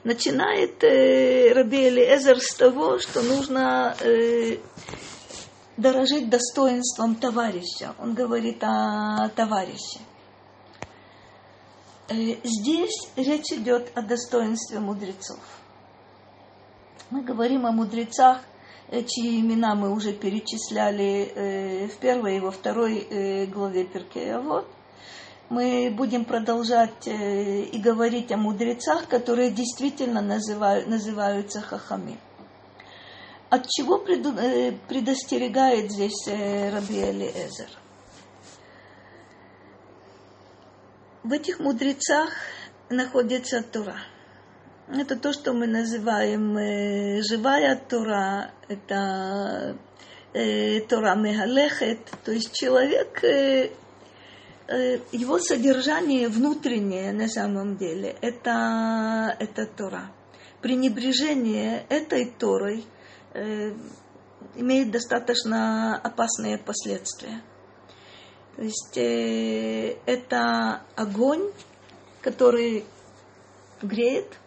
Начинает 0.04 0.84
э, 0.84 1.54
Раби 1.54 1.88
Элиэзер 1.88 2.38
с 2.38 2.54
того, 2.54 2.98
что 2.98 3.22
нужно 3.22 3.96
э, 3.98 4.58
дорожить 5.78 6.28
достоинством 6.28 7.14
товарища. 7.14 7.94
Он 7.98 8.12
говорит 8.12 8.62
о 8.62 9.30
товарище. 9.34 10.00
Э, 12.10 12.14
здесь 12.44 13.08
речь 13.16 13.52
идет 13.52 13.90
о 13.94 14.02
достоинстве 14.02 14.80
мудрецов. 14.80 15.40
Мы 17.08 17.22
говорим 17.22 17.64
о 17.64 17.72
мудрецах– 17.72 18.40
чьи 18.90 19.40
имена 19.40 19.74
мы 19.74 19.90
уже 19.90 20.12
перечисляли 20.12 21.32
э, 21.34 21.88
в 21.88 21.96
первой 21.96 22.36
и 22.36 22.40
во 22.40 22.50
второй 22.50 22.98
э, 22.98 23.46
главе 23.46 23.84
Перкея. 23.84 24.40
Вот. 24.40 24.68
Мы 25.48 25.90
будем 25.90 26.24
продолжать 26.24 27.06
э, 27.06 27.62
и 27.62 27.78
говорить 27.78 28.32
о 28.32 28.36
мудрецах, 28.36 29.08
которые 29.08 29.50
действительно 29.50 30.20
называют, 30.20 30.88
называются 30.88 31.60
хахами. 31.60 32.18
От 33.48 33.68
чего 33.68 33.98
предостерегает 33.98 35.92
здесь 35.92 36.26
Раби 36.26 37.00
Элиэзер? 37.00 37.68
В 41.22 41.32
этих 41.32 41.60
мудрецах 41.60 42.30
находится 42.90 43.62
Тура– 43.62 43.96
это 44.88 45.16
то, 45.16 45.32
что 45.32 45.52
мы 45.52 45.66
называем 45.66 46.56
э, 46.56 47.20
живая 47.22 47.74
Тора, 47.76 48.52
это 48.68 49.76
э, 50.32 50.80
Тора 50.82 51.16
Мехалехет, 51.16 51.98
то 52.24 52.30
есть 52.30 52.52
человек, 52.54 53.24
э, 53.24 53.64
э, 53.64 53.70
его 54.68 55.38
содержание 55.38 56.28
внутреннее 56.28 57.12
на 57.12 57.28
самом 57.28 57.76
деле, 57.76 58.16
это, 58.20 59.36
это 59.38 59.66
Тора. 59.66 60.10
Пренебрежение 60.60 61.86
этой 61.88 62.24
Торой 62.26 62.84
э, 63.34 63.72
имеет 64.56 64.90
достаточно 64.90 65.96
опасные 65.96 66.58
последствия. 66.58 67.42
То 68.56 68.62
есть 68.62 68.96
э, 68.96 69.98
это 70.06 70.82
огонь, 70.96 71.52
который 72.22 72.84
греет, 73.82 74.38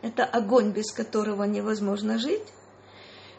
это 0.00 0.24
огонь, 0.24 0.72
без 0.72 0.90
которого 0.90 1.44
невозможно 1.44 2.18
жить. 2.18 2.52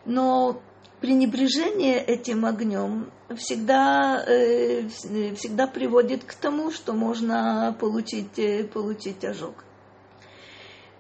Но 0.06 0.62
пренебрежение 1.04 2.02
этим 2.02 2.46
огнем 2.46 3.12
всегда, 3.36 4.24
э, 4.26 4.88
всегда 4.88 5.68
приводит 5.68 6.24
к 6.24 6.34
тому, 6.34 6.72
что 6.72 6.94
можно 6.94 7.76
получить, 7.78 8.40
э, 8.40 8.64
получить 8.64 9.26
ожог. 9.26 9.66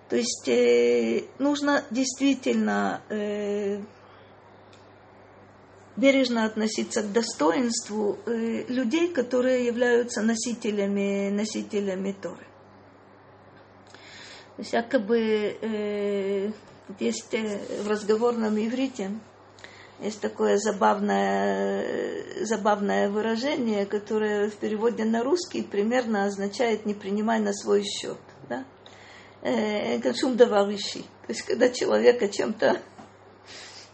То 0.09 0.17
есть 0.17 0.49
э, 0.49 1.23
нужно 1.39 1.85
действительно 1.89 2.99
бережно 5.95 6.43
относиться 6.43 7.01
к 7.01 7.13
достоинству 7.13 8.17
людей, 8.25 9.07
которые 9.07 9.65
являются 9.65 10.21
носителями, 10.21 11.29
носителями 11.29 12.13
Торы. 12.21 12.45
То 14.57 14.61
есть 14.61 14.73
якобы 14.73 15.57
э, 15.61 16.51
есть 16.99 17.33
э, 17.33 17.59
в 17.83 17.87
разговорном 17.87 18.57
иврите 18.57 19.11
есть 20.05 20.21
такое 20.21 20.57
забавное, 20.57 22.45
забавное 22.45 23.09
выражение, 23.09 23.85
которое 23.85 24.49
в 24.49 24.55
переводе 24.55 25.05
на 25.05 25.23
русский 25.23 25.61
примерно 25.61 26.25
означает 26.25 26.85
«не 26.85 26.93
принимай 26.93 27.39
на 27.39 27.53
свой 27.53 27.83
счет». 27.83 28.17
Да? 28.49 28.65
Шум 30.13 30.37
даварищи. 30.37 30.99
То 31.25 31.29
есть, 31.29 31.41
когда 31.43 31.69
человека 31.69 32.27
чем-то 32.29 32.81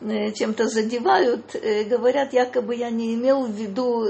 э, 0.01 0.31
чем-то 0.31 0.67
задевают, 0.67 1.55
э, 1.55 1.83
говорят, 1.83 2.33
якобы 2.33 2.75
я 2.75 2.89
не 2.89 3.15
имел 3.15 3.45
в 3.45 3.51
виду, 3.51 4.05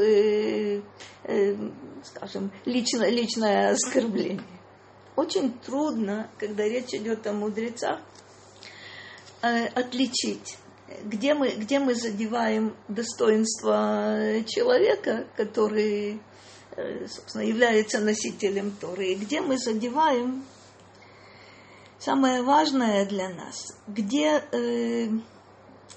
скажем, 2.04 2.52
лично, 2.66 3.10
личное 3.10 3.72
оскорбление 3.72 4.60
очень 5.20 5.52
трудно, 5.60 6.30
когда 6.38 6.64
речь 6.64 6.94
идет 6.94 7.28
о 7.28 7.34
мудрецах, 7.34 8.00
э, 9.42 9.66
отличить, 9.68 10.58
где 11.04 11.34
мы, 11.34 11.50
где 11.50 11.80
мы 11.80 11.96
задеваем 11.96 12.76
достоинство 12.88 14.44
человека, 14.48 15.26
который, 15.36 16.20
э, 16.76 17.08
собственно, 17.08 17.44
является 17.44 18.00
носителем 18.00 18.72
Торы, 18.80 19.08
и 19.08 19.16
где 19.16 19.42
мы 19.42 19.58
задеваем 19.58 20.44
самое 22.00 22.42
важное 22.42 23.06
для 23.06 23.30
нас, 23.30 23.78
где 23.88 24.44
э, 24.52 25.10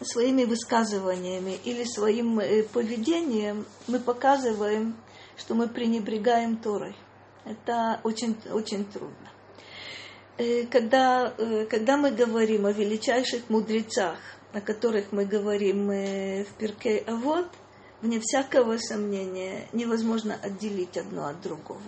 своими 0.00 0.44
высказываниями 0.44 1.58
или 1.64 1.84
своим 1.84 2.38
э, 2.40 2.62
поведением 2.62 3.66
мы 3.86 3.98
показываем, 3.98 4.96
что 5.36 5.54
мы 5.54 5.68
пренебрегаем 5.68 6.56
Торой. 6.56 6.96
Это 7.44 8.00
очень, 8.04 8.36
очень 8.52 8.84
трудно. 8.84 9.30
Э, 10.38 10.66
когда, 10.66 11.34
э, 11.36 11.66
когда 11.66 11.96
мы 11.96 12.10
говорим 12.10 12.66
о 12.66 12.72
величайших 12.72 13.48
мудрецах, 13.48 14.18
о 14.52 14.60
которых 14.60 15.12
мы 15.12 15.24
говорим 15.24 15.90
э, 15.90 16.44
в 16.44 16.52
Пирке 16.54 17.04
а 17.06 17.14
вот, 17.14 17.48
вне 18.00 18.20
всякого 18.20 18.78
сомнения, 18.78 19.68
невозможно 19.72 20.36
отделить 20.42 20.96
одно 20.96 21.26
от 21.26 21.40
другого. 21.40 21.80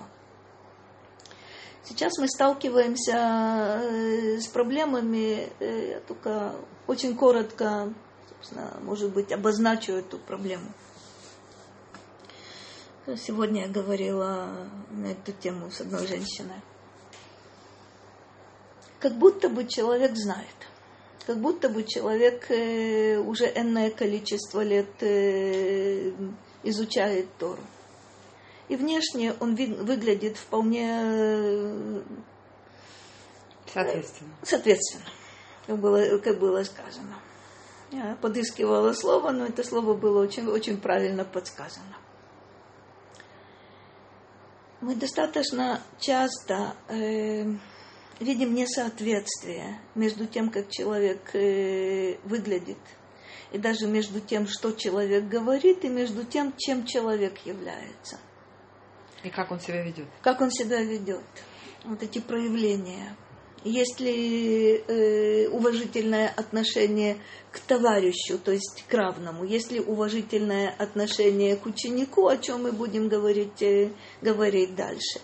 Сейчас 1.84 2.16
мы 2.18 2.28
сталкиваемся 2.28 4.40
с 4.40 4.46
проблемами, 4.46 5.50
я 5.60 6.00
только 6.00 6.54
очень 6.86 7.14
коротко 7.14 7.92
собственно, 8.44 8.78
может 8.82 9.12
быть, 9.12 9.32
обозначу 9.32 9.92
эту 9.92 10.18
проблему. 10.18 10.70
Сегодня 13.16 13.62
я 13.62 13.68
говорила 13.68 14.48
на 14.90 15.06
эту 15.06 15.32
тему 15.32 15.70
с 15.70 15.80
одной 15.80 16.06
женщиной. 16.06 16.60
Как 18.98 19.18
будто 19.18 19.48
бы 19.48 19.66
человек 19.66 20.16
знает, 20.16 20.54
как 21.26 21.38
будто 21.38 21.68
бы 21.68 21.84
человек 21.84 22.50
э, 22.50 23.16
уже 23.16 23.46
энное 23.46 23.90
количество 23.90 24.62
лет 24.62 24.90
э, 25.00 26.12
изучает 26.62 27.26
Тору. 27.38 27.62
И 28.68 28.76
внешне 28.76 29.34
он 29.40 29.54
выглядит 29.54 30.36
вполне 30.36 30.88
э, 31.02 32.02
соответственно. 33.72 34.34
Соответственно, 34.42 35.04
как 35.66 35.78
было, 35.78 36.18
как 36.18 36.38
было 36.38 36.62
сказано. 36.64 37.16
Я 37.90 38.16
подыскивала 38.20 38.92
слово, 38.92 39.30
но 39.30 39.46
это 39.46 39.62
слово 39.64 39.94
было 39.94 40.22
очень, 40.22 40.46
очень 40.48 40.80
правильно 40.80 41.24
подсказано 41.24 41.96
мы 44.84 44.94
достаточно 44.96 45.80
часто 45.98 46.74
э, 46.88 47.46
видим 48.20 48.54
несоответствие 48.54 49.80
между 49.94 50.26
тем, 50.26 50.50
как 50.50 50.70
человек 50.70 51.34
э, 51.34 52.16
выглядит, 52.24 52.78
и 53.52 53.58
даже 53.58 53.86
между 53.86 54.20
тем, 54.20 54.46
что 54.46 54.72
человек 54.72 55.24
говорит, 55.28 55.84
и 55.84 55.88
между 55.88 56.24
тем, 56.24 56.54
чем 56.56 56.84
человек 56.86 57.38
является. 57.44 58.18
И 59.22 59.30
как 59.30 59.50
он 59.50 59.60
себя 59.60 59.82
ведет. 59.82 60.08
Как 60.22 60.40
он 60.40 60.50
себя 60.50 60.82
ведет. 60.82 61.24
Вот 61.84 62.02
эти 62.02 62.18
проявления 62.18 63.16
есть 63.64 63.98
ли 63.98 64.76
э, 64.76 65.48
уважительное 65.48 66.28
отношение 66.28 67.16
к 67.50 67.58
товарищу, 67.60 68.38
то 68.38 68.52
есть 68.52 68.84
к 68.86 68.92
равному, 68.92 69.44
есть 69.44 69.72
ли 69.72 69.80
уважительное 69.80 70.74
отношение 70.78 71.56
к 71.56 71.64
ученику, 71.64 72.28
о 72.28 72.36
чем 72.36 72.64
мы 72.64 72.72
будем 72.72 73.08
говорить, 73.08 73.62
э, 73.62 73.90
говорить 74.20 74.74
дальше. 74.74 75.20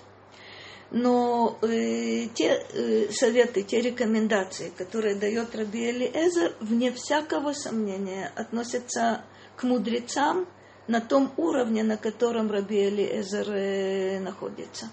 Но 0.91 1.57
э, 1.63 2.27
те 2.35 2.65
э, 2.73 3.13
советы, 3.13 3.63
те 3.63 3.81
рекомендации, 3.81 4.71
которые 4.71 5.15
дает 5.15 5.55
Раби 5.55 5.89
Элиэзер, 5.89 6.57
вне 6.61 6.91
всякого 6.93 7.53
сомнения 7.53 8.33
относятся 8.35 9.25
к 9.57 9.63
мудрецам 9.63 10.49
на 10.89 11.01
том 11.01 11.33
уровне, 11.37 11.85
на 11.85 11.97
котором 11.97 12.51
Раби 12.51 12.89
Элиэзер 12.89 13.51
э, 13.53 14.21
находится. 14.21 14.91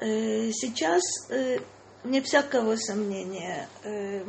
Э, 0.00 0.50
сейчас 0.52 1.02
э, 1.30 1.58
не 2.04 2.20
всякого 2.20 2.76
сомнения, 2.76 3.68
э, 3.84 4.22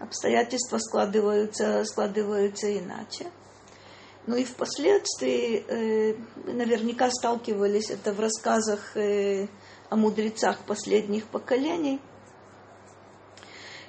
обстоятельства 0.00 0.78
складываются, 0.78 1.84
складываются 1.84 2.78
иначе. 2.78 3.26
Ну 4.26 4.36
и 4.36 4.44
впоследствии 4.44 5.64
э, 5.68 6.14
наверняка 6.46 7.10
сталкивались 7.10 7.90
это 7.90 8.14
в 8.14 8.20
рассказах 8.20 8.96
э, 8.96 9.48
о 9.90 9.96
мудрецах 9.96 10.60
последних 10.60 11.26
поколений, 11.26 12.00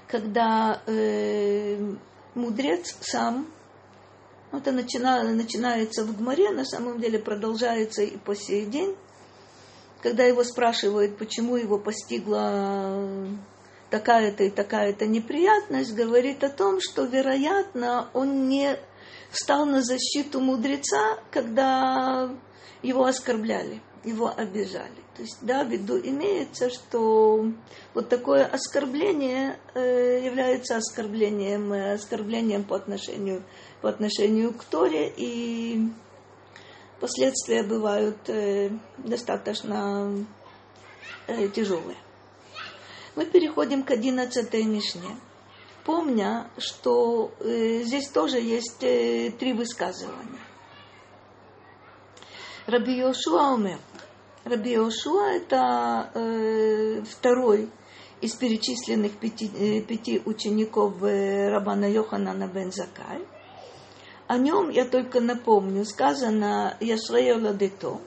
когда 0.09 0.81
э, 0.87 1.95
мудрец 2.33 2.97
сам, 2.99 3.47
ну, 4.51 4.57
это 4.57 4.73
начина, 4.73 5.23
начинается 5.23 6.03
в 6.03 6.17
Гмаре, 6.17 6.51
на 6.51 6.65
самом 6.65 6.99
деле 6.99 7.17
продолжается 7.17 8.01
и 8.01 8.17
по 8.17 8.35
сей 8.35 8.65
день, 8.65 8.93
когда 10.01 10.25
его 10.25 10.43
спрашивают, 10.43 11.17
почему 11.17 11.55
его 11.55 11.79
постигла 11.79 13.07
такая-то 13.89 14.43
и 14.43 14.49
такая-то 14.49 15.07
неприятность, 15.07 15.95
говорит 15.95 16.43
о 16.43 16.49
том, 16.49 16.79
что, 16.81 17.05
вероятно, 17.05 18.09
он 18.13 18.49
не 18.49 18.77
встал 19.29 19.65
на 19.65 19.81
защиту 19.81 20.39
мудреца, 20.39 21.19
когда 21.31 22.29
его 22.81 23.05
оскорбляли, 23.05 23.81
его 24.03 24.31
обижали. 24.35 25.05
То 25.15 25.21
есть, 25.21 25.37
да, 25.41 25.63
в 25.63 25.69
виду 25.69 25.97
имеется, 25.97 26.69
что 26.69 27.45
вот 27.93 28.09
такое 28.09 28.45
оскорбление 28.45 29.57
э, 29.73 30.21
является 30.25 30.75
оскорблением, 30.75 31.71
э, 31.71 31.93
оскорблением 31.93 32.65
по 32.65 32.75
отношению, 32.75 33.43
по 33.81 33.89
отношению 33.89 34.53
к 34.53 34.65
Торе, 34.65 35.11
и 35.15 35.87
последствия 36.99 37.63
бывают 37.63 38.17
э, 38.27 38.71
достаточно 38.97 40.25
тяжелые. 41.55 41.97
Мы 43.15 43.25
переходим 43.25 43.83
к 43.83 43.91
одиннадцатой 43.91 44.63
Мишне, 44.63 45.15
помня, 45.85 46.49
что 46.57 47.31
э, 47.39 47.83
здесь 47.83 48.09
тоже 48.09 48.39
есть 48.39 48.83
э, 48.83 49.31
три 49.31 49.53
высказывания. 49.53 50.41
Раби 52.65 52.97
Йошуа 52.97 53.53
умер. 53.53 53.79
Раби 54.43 54.73
Йошуа 54.73 55.31
это 55.35 56.11
э, 56.13 57.03
второй 57.03 57.69
из 58.21 58.33
перечисленных 58.35 59.13
пяти, 59.19 59.49
э, 59.57 59.81
пяти 59.81 60.21
учеников 60.25 61.01
э, 61.03 61.49
Рабана 61.49 61.85
Йоханана 61.89 62.47
бен 62.47 62.71
Закай– 62.71 63.25
о 64.27 64.39
нем 64.39 64.69
я 64.69 64.85
только 64.85 65.21
напомню, 65.21 65.85
сказано 65.85 66.77
Яшрея 66.79 67.37
Ладето, 67.37 68.01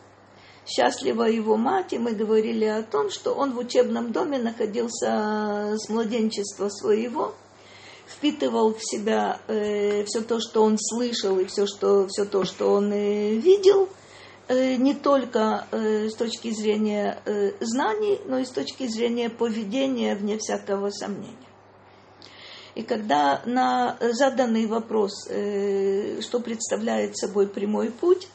счастлива 0.66 1.24
его 1.24 1.56
мать, 1.56 1.92
и 1.92 1.98
мы 1.98 2.12
говорили 2.12 2.64
о 2.64 2.82
том, 2.82 3.08
что 3.10 3.34
он 3.34 3.52
в 3.52 3.58
учебном 3.58 4.10
доме 4.10 4.38
находился 4.38 5.76
с 5.76 5.88
младенчества 5.88 6.70
своего, 6.70 7.34
впитывал 8.09 8.75
в 8.75 8.81
себя 8.81 9.40
э, 9.47 10.05
все 10.05 10.23
то, 10.23 10.40
что 10.40 10.62
он 10.62 10.77
слышал, 10.79 11.38
и 11.38 11.44
все, 11.44 11.66
что, 11.66 12.09
все 12.09 12.25
то, 12.25 12.44
что 12.44 12.73
он 12.73 12.92
э, 12.92 13.35
видел, 13.35 13.88
э, 14.49 14.77
не 14.77 14.94
только 14.94 15.66
э, 15.71 16.09
с 16.09 16.14
точки 16.14 16.51
зрения 16.51 17.23
э, 17.25 17.53
знаний, 17.61 18.21
но 18.27 18.38
и 18.38 18.44
с 18.44 18.51
точки 18.51 18.87
зрения 18.87 19.29
поведения, 19.29 20.14
вне 20.14 20.38
всякого 20.38 20.90
сомнения. 20.90 21.37
И 22.75 22.83
когда 22.83 23.42
на 23.44 23.99
заданный 24.01 24.66
вопрос, 24.66 25.27
э, 25.29 26.21
что 26.23 26.40
представляет 26.40 27.16
собой 27.16 27.49
прямой 27.49 27.90
путь, 27.90 28.29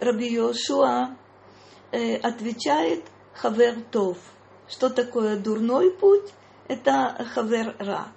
Раби 0.00 0.32
Йошуа 0.32 1.16
э, 1.92 2.16
отвечает 2.16 3.04
Хавер 3.34 3.76
Тов. 3.90 4.18
Что 4.68 4.90
такое 4.90 5.36
дурной 5.36 5.90
путь? 5.90 6.32
Это 6.66 7.24
Хавер 7.34 7.76
Ра. 7.78 8.08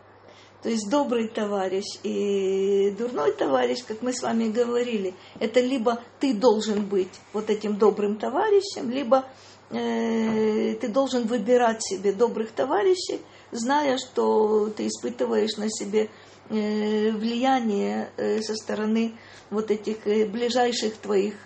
То 0.64 0.70
есть 0.70 0.90
добрый 0.90 1.28
товарищ 1.28 1.86
и 2.04 2.94
дурной 2.98 3.32
товарищ, 3.34 3.84
как 3.88 4.02
мы 4.02 4.12
с 4.12 4.24
вами 4.24 4.50
говорили, 4.50 5.14
это 5.40 5.60
либо 5.60 6.02
ты 6.20 6.34
должен 6.34 6.86
быть 6.86 7.14
вот 7.32 7.50
этим 7.50 7.78
добрым 7.78 8.18
товарищем, 8.18 8.90
либо 8.90 9.26
э, 9.70 10.74
ты 10.76 10.88
должен 10.88 11.28
выбирать 11.28 11.84
себе 11.84 12.12
добрых 12.12 12.52
товарищей, 12.52 13.22
зная, 13.52 13.98
что 13.98 14.70
ты 14.70 14.88
испытываешь 14.88 15.58
на 15.58 15.70
себе 15.70 16.10
э, 16.50 17.12
влияние 17.12 18.10
э, 18.18 18.42
со 18.42 18.56
стороны 18.56 19.14
вот 19.50 19.70
этих 19.70 20.08
э, 20.08 20.26
ближайших 20.26 20.98
твоих, 20.98 21.44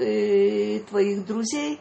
твоих 0.90 1.26
друзей, 1.26 1.80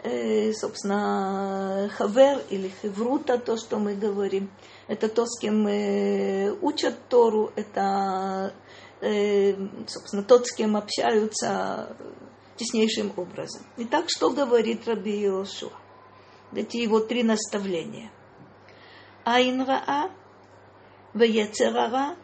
Э, 0.00 0.52
собственно, 0.52 1.90
хавер 1.96 2.40
или 2.50 2.68
хеврута, 2.68 3.36
то, 3.36 3.56
что 3.56 3.78
мы 3.78 3.96
говорим. 3.96 4.48
Это 4.86 5.08
то, 5.08 5.26
с 5.26 5.40
кем 5.40 5.66
э, 5.66 6.52
учат 6.60 7.08
Тору, 7.08 7.50
это, 7.56 8.54
э, 9.00 9.54
собственно, 9.88 10.22
тот, 10.22 10.46
с 10.46 10.54
кем 10.54 10.76
общаются 10.76 11.96
теснейшим 12.56 13.12
образом. 13.16 13.66
Итак, 13.76 14.04
что 14.06 14.30
говорит 14.30 14.86
Раби 14.86 15.20
Иошуа? 15.20 15.72
Эти 16.54 16.76
его 16.76 17.00
три 17.00 17.24
наставления. 17.24 18.12
Айнраа, 19.24 20.12
Вецерара, 21.12 22.16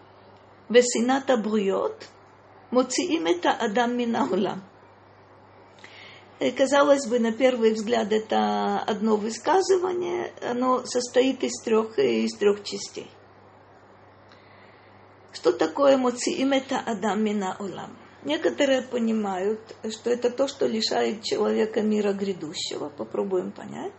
Весината 0.68 1.36
Бруйот, 1.36 2.06
Моциим 2.70 3.26
это 3.26 3.50
Адам 3.50 3.96
Минаулам– 3.96 4.62
Казалось 6.56 7.06
бы, 7.06 7.18
на 7.18 7.32
первый 7.32 7.72
взгляд, 7.72 8.12
это 8.12 8.80
одно 8.80 9.16
высказывание, 9.16 10.32
оно 10.42 10.84
состоит 10.84 11.44
из 11.44 11.62
трех, 11.62 11.98
из 11.98 12.34
трех 12.36 12.64
частей. 12.64 13.10
Что 15.32 15.52
такое 15.52 15.96
моциим 15.96 16.52
это 16.52 16.78
адам 16.78 17.24
улам? 17.58 17.96
Некоторые 18.24 18.82
понимают, 18.82 19.60
что 19.90 20.10
это 20.10 20.30
то, 20.30 20.48
что 20.48 20.66
лишает 20.66 21.22
человека 21.22 21.82
мира 21.82 22.12
грядущего. 22.12 22.88
Попробуем 22.88 23.52
понять 23.52 23.92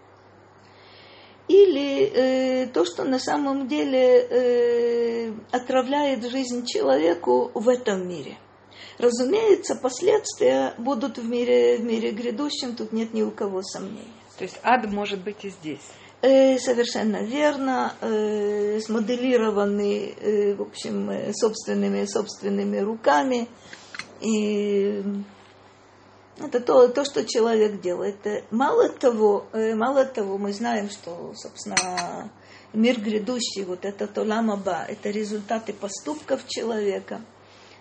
или 1.47 2.11
э, 2.11 2.67
то, 2.67 2.85
что 2.85 3.03
на 3.03 3.19
самом 3.19 3.67
деле 3.67 4.19
э, 4.21 5.33
отравляет 5.51 6.23
жизнь 6.25 6.65
человеку 6.65 7.51
в 7.53 7.69
этом 7.69 8.07
мире. 8.07 8.37
Разумеется, 8.97 9.75
последствия 9.75 10.73
будут 10.77 11.17
в 11.17 11.27
мире, 11.27 11.77
в 11.77 11.83
мире 11.83 12.11
грядущем, 12.11 12.75
тут 12.75 12.93
нет 12.93 13.13
ни 13.13 13.21
у 13.21 13.31
кого 13.31 13.61
сомнений. 13.61 14.13
То 14.37 14.43
есть 14.43 14.59
ад 14.63 14.85
может 14.91 15.23
быть 15.23 15.43
и 15.43 15.49
здесь. 15.49 15.81
Э, 16.21 16.57
совершенно 16.57 17.23
верно, 17.23 17.93
э, 18.01 18.79
смоделированы, 18.79 20.15
э, 20.19 20.55
в 20.55 20.61
общем, 20.63 21.11
собственными, 21.33 22.05
собственными 22.05 22.79
руками. 22.79 23.47
И 24.21 25.03
это 26.39 26.59
то, 26.61 26.87
то, 26.87 27.05
что 27.05 27.25
человек 27.25 27.79
делает. 27.79 28.15
Мало 28.49 28.89
того, 28.89 29.45
мало 29.53 30.05
того, 30.05 30.37
мы 30.39 30.51
знаем, 30.51 30.89
что, 30.89 31.33
собственно, 31.35 32.31
мир 32.73 32.99
грядущий, 32.99 33.63
вот 33.63 33.85
это 33.85 34.07
толамаба, 34.07 34.83
это 34.87 35.11
результаты 35.11 35.73
поступков 35.73 36.47
человека. 36.47 37.21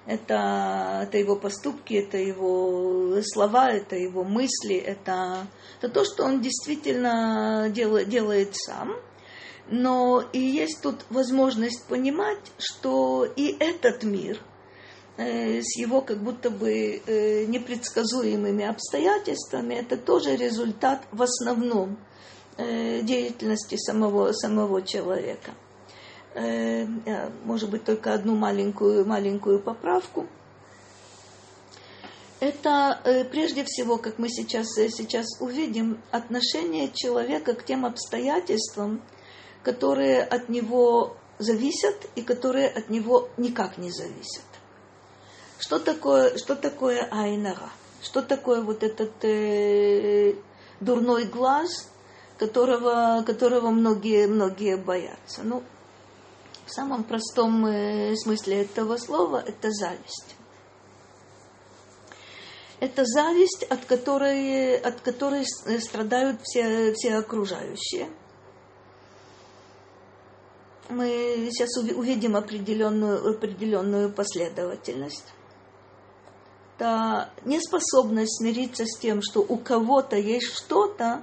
Это, 0.06 1.00
это 1.04 1.16
его 1.16 1.36
поступки, 1.36 1.94
это 1.94 2.18
его 2.18 3.20
слова, 3.22 3.70
это 3.70 3.96
его 3.96 4.22
мысли, 4.22 4.76
это, 4.76 5.46
это 5.80 5.88
то, 5.88 6.04
что 6.04 6.24
он 6.24 6.42
действительно 6.42 7.70
делает, 7.70 8.08
делает 8.08 8.54
сам. 8.54 8.96
Но 9.70 10.22
и 10.32 10.38
есть 10.38 10.82
тут 10.82 11.06
возможность 11.08 11.86
понимать, 11.86 12.52
что 12.58 13.24
и 13.24 13.56
этот 13.58 14.04
мир 14.04 14.38
э, 15.16 15.62
с 15.62 15.78
его 15.78 16.02
как 16.02 16.22
будто 16.22 16.50
бы 16.50 17.00
э, 17.06 17.46
непредсказуемыми 17.46 18.66
обстоятельствами, 18.66 19.74
это 19.74 19.96
тоже 19.96 20.36
результат 20.36 21.00
в 21.12 21.22
основном 21.22 21.96
Э, 22.56 23.02
деятельности 23.02 23.76
самого, 23.76 24.30
самого 24.32 24.80
человека. 24.82 25.54
Э, 26.34 26.86
может 27.44 27.70
быть, 27.70 27.84
только 27.84 28.12
одну 28.12 28.34
маленькую, 28.34 29.06
маленькую 29.06 29.60
поправку. 29.60 30.26
Это 32.40 33.00
э, 33.04 33.24
прежде 33.24 33.64
всего, 33.64 33.98
как 33.98 34.18
мы 34.18 34.28
сейчас, 34.28 34.66
сейчас 34.74 35.26
увидим, 35.40 36.02
отношение 36.10 36.90
человека 36.92 37.54
к 37.54 37.64
тем 37.64 37.86
обстоятельствам, 37.86 39.00
которые 39.62 40.22
от 40.22 40.48
него 40.48 41.16
зависят 41.38 41.94
и 42.16 42.22
которые 42.22 42.68
от 42.68 42.90
него 42.90 43.28
никак 43.36 43.78
не 43.78 43.90
зависят. 43.90 44.44
Что 45.60 45.78
такое, 45.78 46.36
что 46.36 46.56
такое 46.56 47.08
айнара? 47.12 47.70
Что 48.02 48.22
такое 48.22 48.60
вот 48.60 48.82
этот 48.82 49.24
э, 49.24 50.34
дурной 50.80 51.24
глаз, 51.26 51.88
которого, 52.38 53.22
которого 53.24 53.70
многие, 53.70 54.26
многие 54.26 54.76
боятся. 54.76 55.42
Ну, 55.44 55.62
в 56.66 56.70
самом 56.70 57.04
простом 57.04 57.66
э, 57.66 58.14
смысле 58.16 58.62
этого 58.62 58.96
слова 58.96 59.42
это 59.46 59.70
зависть. 59.70 60.36
Это 62.80 63.04
зависть, 63.04 63.62
от 63.64 63.84
которой, 63.84 64.76
от 64.76 65.00
которой 65.00 65.44
страдают 65.46 66.40
все, 66.42 66.92
все 66.94 67.16
окружающие. 67.16 68.08
Мы 70.90 71.48
сейчас 71.50 71.76
увидим 71.78 72.36
определенную, 72.36 73.36
определенную 73.36 74.12
последовательность. 74.12 75.32
Это 76.76 77.30
неспособность 77.44 78.38
смириться 78.38 78.84
с 78.84 78.98
тем, 78.98 79.22
что 79.22 79.40
у 79.40 79.56
кого-то 79.56 80.16
есть 80.16 80.52
что-то, 80.52 81.22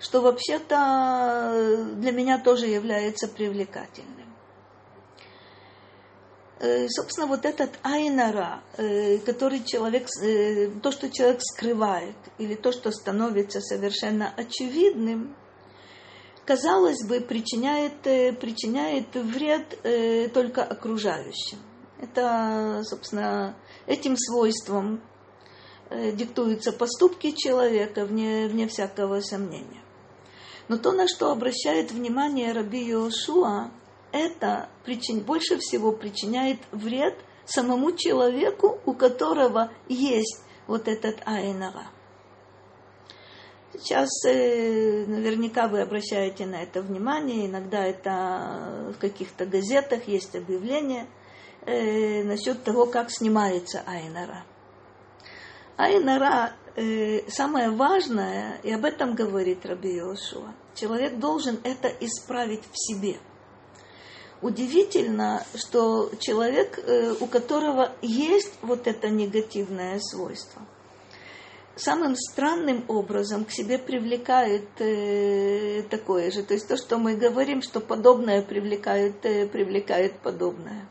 что 0.00 0.20
вообще-то 0.20 1.52
э, 1.54 1.84
для 1.94 2.12
меня 2.12 2.38
тоже 2.38 2.66
является 2.66 3.28
привлекательным. 3.28 4.27
Э, 6.60 6.88
собственно, 6.88 7.28
вот 7.28 7.44
этот 7.44 7.78
айнара, 7.84 8.62
э, 8.76 9.18
который 9.18 9.62
человек, 9.62 10.08
то, 10.82 10.90
что 10.90 11.08
человек 11.08 11.40
скрывает, 11.40 12.16
или 12.38 12.54
то, 12.56 12.72
что 12.72 12.90
становится 12.90 13.60
совершенно 13.60 14.32
очевидным, 14.36 15.36
казалось 16.44 17.06
бы, 17.06 17.20
причиняет, 17.20 18.00
причиняет 18.40 19.14
вред 19.14 20.32
только 20.32 20.64
окружающим. 20.64 21.58
Это, 22.00 22.82
собственно, 22.84 23.54
этим 23.86 24.16
свойством 24.16 25.02
диктуются 25.90 26.72
поступки 26.72 27.32
человека, 27.32 28.04
вне, 28.04 28.48
вне 28.48 28.66
всякого 28.66 29.20
сомнения. 29.20 29.82
Но 30.68 30.78
то, 30.78 30.92
на 30.92 31.06
что 31.06 31.30
обращает 31.30 31.92
внимание 31.92 32.52
Раби 32.52 32.82
Йошуа, 32.82 33.70
это 34.12 34.68
причин, 34.84 35.20
больше 35.20 35.58
всего 35.58 35.92
причиняет 35.92 36.58
вред 36.72 37.18
самому 37.44 37.92
человеку, 37.92 38.80
у 38.84 38.92
которого 38.92 39.70
есть 39.88 40.42
вот 40.66 40.88
этот 40.88 41.20
айнара. 41.24 41.86
Сейчас 43.72 44.08
э, 44.26 45.04
наверняка 45.06 45.68
вы 45.68 45.82
обращаете 45.82 46.46
на 46.46 46.62
это 46.62 46.82
внимание, 46.82 47.46
иногда 47.46 47.84
это 47.84 48.92
в 48.94 48.98
каких-то 48.98 49.46
газетах 49.46 50.08
есть 50.08 50.34
объявление 50.34 51.06
э, 51.66 52.24
насчет 52.24 52.64
того, 52.64 52.86
как 52.86 53.10
снимается 53.10 53.82
айнара. 53.86 54.44
Айнара 55.76 56.54
э, 56.76 57.28
самое 57.30 57.70
важное, 57.70 58.58
и 58.62 58.72
об 58.72 58.84
этом 58.84 59.14
говорит 59.14 59.64
Раби 59.64 59.94
Йошуа, 59.96 60.54
человек 60.74 61.18
должен 61.18 61.60
это 61.62 61.88
исправить 62.00 62.64
в 62.72 62.74
себе. 62.74 63.18
Удивительно, 64.40 65.44
что 65.56 66.10
человек, 66.20 66.78
э, 66.78 67.12
у 67.18 67.26
которого 67.26 67.92
есть 68.02 68.52
вот 68.62 68.86
это 68.86 69.08
негативное 69.08 69.98
свойство, 69.98 70.62
самым 71.74 72.14
странным 72.14 72.84
образом 72.86 73.44
к 73.44 73.50
себе 73.50 73.78
привлекает 73.78 74.68
э, 74.80 75.82
такое 75.90 76.30
же. 76.30 76.44
То 76.44 76.54
есть 76.54 76.68
то, 76.68 76.76
что 76.76 76.98
мы 76.98 77.16
говорим, 77.16 77.62
что 77.62 77.80
подобное 77.80 78.42
привлекает, 78.42 79.26
э, 79.26 79.48
привлекает 79.48 80.20
подобное. 80.20 80.88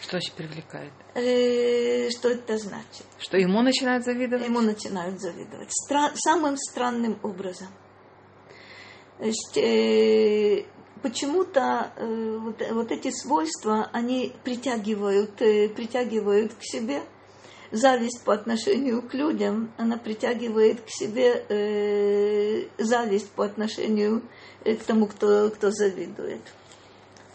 Что 0.00 0.12
значит 0.12 0.32
привлекает? 0.32 0.92
Что 1.12 2.30
это 2.30 2.56
значит? 2.56 3.04
Что 3.18 3.36
ему 3.36 3.60
начинают 3.60 4.04
завидовать? 4.04 4.46
Ему 4.46 4.60
начинают 4.60 5.20
завидовать. 5.20 5.68
Стра- 5.68 6.12
самым 6.14 6.56
странным 6.56 7.18
образом. 7.22 7.68
Значит, 9.18 9.56
э, 9.56 10.64
почему-то 11.02 11.92
э, 11.96 12.38
вот, 12.38 12.62
вот 12.72 12.92
эти 12.92 13.10
свойства, 13.10 13.88
они 13.92 14.32
притягивают, 14.44 15.40
э, 15.42 15.68
притягивают 15.68 16.54
к 16.54 16.62
себе 16.62 17.02
зависть 17.70 18.22
по 18.24 18.34
отношению 18.34 19.02
к 19.02 19.14
людям, 19.14 19.72
она 19.76 19.96
притягивает 19.96 20.80
к 20.80 20.88
себе 20.88 21.44
э, 21.48 22.68
зависть 22.78 23.30
по 23.30 23.44
отношению 23.44 24.22
э, 24.64 24.74
к 24.74 24.82
тому, 24.82 25.06
кто, 25.06 25.50
кто 25.50 25.70
завидует. 25.70 26.40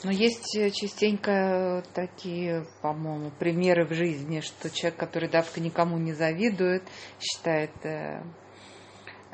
Но 0.03 0.11
есть 0.11 0.55
э, 0.55 0.69
частенько 0.71 1.83
такие, 1.93 2.67
по-моему, 2.81 3.31
примеры 3.39 3.85
в 3.85 3.93
жизни, 3.93 4.41
что 4.41 4.69
человек, 4.69 4.99
который 4.99 5.29
давка 5.29 5.59
никому 5.59 5.97
не 5.97 6.13
завидует, 6.13 6.83
считает, 7.19 7.71
э, 7.83 8.21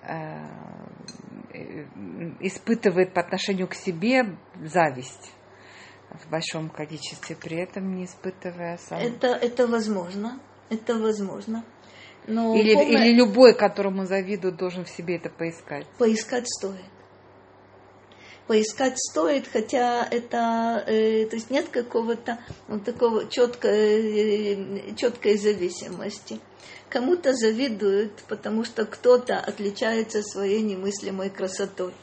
э, 0.03 0.47
испытывает 2.39 3.13
по 3.13 3.21
отношению 3.21 3.67
к 3.67 3.73
себе 3.73 4.37
зависть 4.63 5.31
в 6.09 6.29
большом 6.29 6.69
количестве, 6.69 7.35
при 7.35 7.57
этом 7.57 7.95
не 7.95 8.05
испытывая 8.05 8.77
сам. 8.77 8.99
Это, 8.99 9.27
это 9.27 9.67
возможно, 9.67 10.39
это 10.69 10.97
возможно. 10.97 11.63
Но 12.27 12.55
или, 12.55 12.73
помня... 12.73 13.05
или 13.05 13.15
любой, 13.15 13.55
которому 13.55 14.05
завидуют, 14.05 14.57
должен 14.57 14.85
в 14.85 14.89
себе 14.89 15.15
это 15.15 15.29
поискать. 15.29 15.87
Поискать 15.97 16.47
стоит 16.47 16.91
поискать 18.51 18.99
стоит, 18.99 19.47
хотя 19.47 20.05
это, 20.11 20.83
э, 20.85 21.25
то 21.27 21.37
есть 21.37 21.49
нет 21.49 21.69
какого-то 21.69 22.37
вот 22.67 22.83
такого 22.83 23.29
четкой, 23.29 24.89
э, 24.89 24.95
четкой 24.97 25.37
зависимости. 25.37 26.37
Кому-то 26.91 27.33
завидуют, 27.33 28.11
потому 28.27 28.65
что 28.65 28.85
кто-то 28.85 29.39
отличается 29.39 30.21
своей 30.21 30.61
немыслимой 30.61 31.29
красотой. 31.29 31.93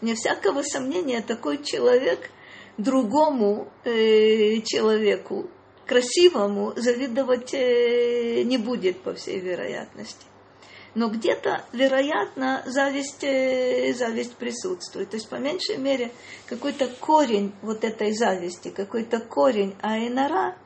Вне 0.00 0.14
всякого 0.14 0.62
сомнения, 0.62 1.20
такой 1.20 1.62
человек 1.62 2.30
другому 2.78 3.70
э, 3.84 4.60
человеку, 4.62 5.50
красивому, 5.86 6.72
завидовать 6.76 7.52
э, 7.52 8.42
не 8.44 8.56
будет, 8.56 9.02
по 9.02 9.12
всей 9.12 9.38
вероятности 9.38 10.24
но 10.94 11.08
где-то, 11.08 11.64
вероятно, 11.72 12.62
зависть, 12.66 13.22
э, 13.22 13.94
зависть 13.94 14.34
присутствует. 14.34 15.10
То 15.10 15.16
есть, 15.16 15.28
по 15.28 15.36
меньшей 15.36 15.76
мере, 15.76 16.10
какой-то 16.46 16.88
корень 16.88 17.52
вот 17.62 17.84
этой 17.84 18.12
зависти, 18.12 18.70
какой-то 18.70 19.20
корень 19.20 19.76
айнара, 19.82 20.56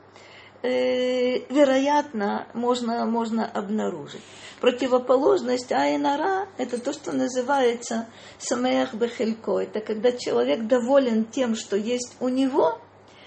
э, 0.65 1.39
вероятно, 1.53 2.49
можно, 2.55 3.05
можно 3.05 3.47
обнаружить. 3.47 4.23
Противоположность 4.61 5.71
айнара– 5.73 6.49
это 6.59 6.81
то, 6.81 6.93
что 6.93 7.13
называется 7.13 8.07
самеях 8.39 8.95
бехелько. 8.95 9.59
Это 9.59 9.81
когда 9.81 10.11
человек 10.13 10.67
доволен 10.67 11.27
тем, 11.27 11.55
что 11.55 11.77
есть 11.77 12.17
у 12.21 12.29
него, 12.29 12.79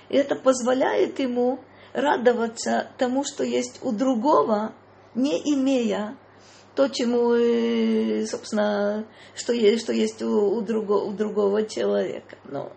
и 0.09 0.17
это 0.17 0.35
позволяет 0.35 1.19
ему 1.19 1.59
радоваться 1.93 2.89
тому, 2.97 3.23
что 3.23 3.43
есть 3.43 3.79
у 3.83 3.91
другого, 3.91 4.73
не 5.13 5.37
имея 5.53 6.17
то, 6.75 6.87
чему, 6.87 7.33
э, 7.33 8.25
собственно, 8.25 9.05
что 9.35 9.53
есть, 9.53 9.83
что 9.83 9.93
есть 9.93 10.21
у, 10.21 10.57
у, 10.57 10.61
другого, 10.61 11.05
у 11.05 11.11
другого 11.11 11.63
человека. 11.63 12.37
Но 12.45 12.71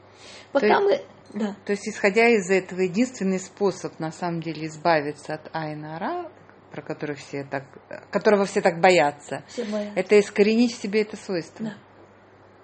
пока 0.53 0.79
то 0.79 0.85
мы... 0.85 1.01
Да. 1.33 1.57
То 1.65 1.73
есть, 1.73 1.89
исходя 1.89 2.29
из 2.29 2.51
этого, 2.51 2.81
единственный 2.81 3.39
способ, 3.39 3.99
на 4.01 4.11
самом 4.11 4.43
деле, 4.43 4.67
избавиться 4.67 5.35
от 5.35 5.49
Айнара, 5.55 6.31
про 6.73 6.83
который 6.83 7.17
все 7.17 7.45
так, 7.45 7.65
которого 8.11 8.45
все 8.47 8.61
так 8.61 8.81
боятся, 8.81 9.45
все 9.49 9.65
боятся. 9.65 9.99
это 9.99 10.19
искоренить 10.19 10.73
в 10.73 10.81
себе 10.81 11.03
это 11.03 11.17
свойство. 11.17 11.67
Да. 11.67 11.75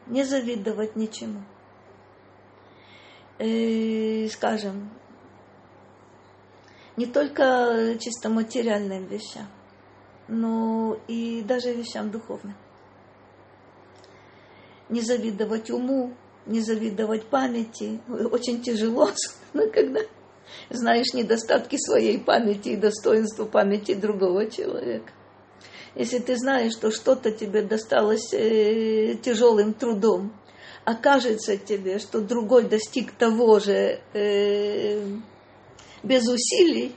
Не 0.07 0.25
завидовать 0.25 0.97
ничему. 0.97 1.43
И, 3.39 4.29
скажем, 4.33 4.91
не 6.97 7.07
только 7.07 7.97
чисто 8.01 8.31
материальным 8.31 9.07
вещам, 9.07 9.49
но 10.29 10.99
и 11.07 11.43
даже 11.43 11.73
вещам 11.73 12.11
духовным. 12.11 12.57
Не 14.89 15.01
завидовать 15.03 15.71
уму, 15.71 16.15
не 16.47 16.61
завидовать 16.61 17.25
памяти. 17.27 18.01
Очень 18.09 18.63
тяжело, 18.63 19.11
когда 19.73 20.01
знаешь 20.71 21.13
недостатки 21.15 21.77
своей 21.77 22.19
памяти 22.19 22.71
и 22.71 22.77
достоинства 22.77 23.45
памяти 23.45 23.95
другого 23.95 24.51
человека. 24.51 25.13
Если 25.95 26.19
ты 26.19 26.37
знаешь, 26.37 26.73
что 26.73 26.91
что-то 26.91 27.31
тебе 27.31 27.63
досталось 27.63 28.33
э, 28.33 29.15
тяжелым 29.23 29.73
трудом, 29.73 30.33
окажется 30.85 31.57
тебе, 31.57 31.99
что 31.99 32.21
другой 32.21 32.65
достиг 32.65 33.13
того 33.13 33.59
же 33.61 34.01
э, 34.13 35.01
без 36.03 36.29
усилий, 36.29 36.95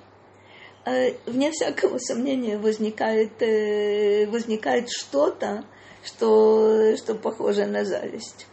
э, 0.86 1.14
вне 1.26 1.52
всякого 1.52 1.98
сомнения 1.98 2.58
возникает, 2.58 3.32
возникает 4.30 4.90
что-то, 4.92 5.64
что, 6.04 6.96
что 6.98 7.16
похоже 7.16 7.68
на 7.68 7.86
зависть. 7.86 8.48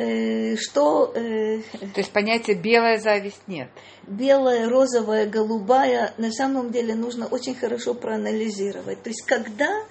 Э, 0.00 0.56
что... 0.56 1.12
Э, 1.14 1.60
То 1.60 2.00
есть 2.00 2.10
понятия 2.10 2.54
белая 2.54 2.98
зависть 2.98 3.42
нет? 3.46 3.68
Белая, 4.06 4.66
розовая, 4.66 5.26
голубая 5.26 6.14
на 6.16 6.32
самом 6.32 6.70
деле 6.70 6.94
нужно 6.94 7.26
очень 7.26 7.54
хорошо 7.54 7.92
проанализировать. 7.92 9.02
То 9.02 9.10
есть 9.10 9.22
когда 9.26 9.84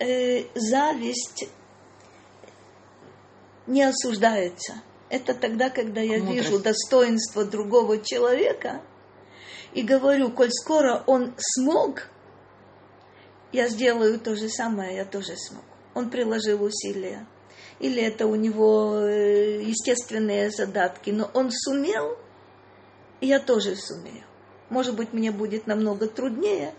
э, 0.00 0.46
зависть 0.56 1.48
не 3.68 3.84
осуждается, 3.84 4.82
это 5.08 5.32
тогда, 5.32 5.70
когда 5.70 6.00
я 6.00 6.18
Мудрость. 6.18 6.48
вижу 6.48 6.58
достоинство 6.58 7.44
другого 7.44 7.98
человека 8.02 8.82
и 9.74 9.82
говорю, 9.82 10.30
коль 10.30 10.50
скоро 10.50 11.04
он 11.06 11.34
смог, 11.36 12.08
я 13.52 13.68
сделаю 13.68 14.18
то 14.18 14.34
же 14.34 14.48
самое, 14.48 14.96
я 14.96 15.04
тоже 15.04 15.36
смогу. 15.36 15.66
Он 15.94 16.10
приложил 16.10 16.64
усилия 16.64 17.28
или 17.82 18.00
это 18.00 18.28
у 18.28 18.36
него 18.36 18.96
э, 19.00 19.60
естественные 19.62 20.50
задатки, 20.50 21.10
но 21.10 21.28
он 21.34 21.50
сумел, 21.50 22.16
и 23.20 23.26
я 23.26 23.40
тоже 23.40 23.74
сумею. 23.74 24.22
Может 24.70 24.94
быть, 24.94 25.12
мне 25.12 25.32
будет 25.32 25.66
намного 25.66 26.06
труднее, 26.06 26.74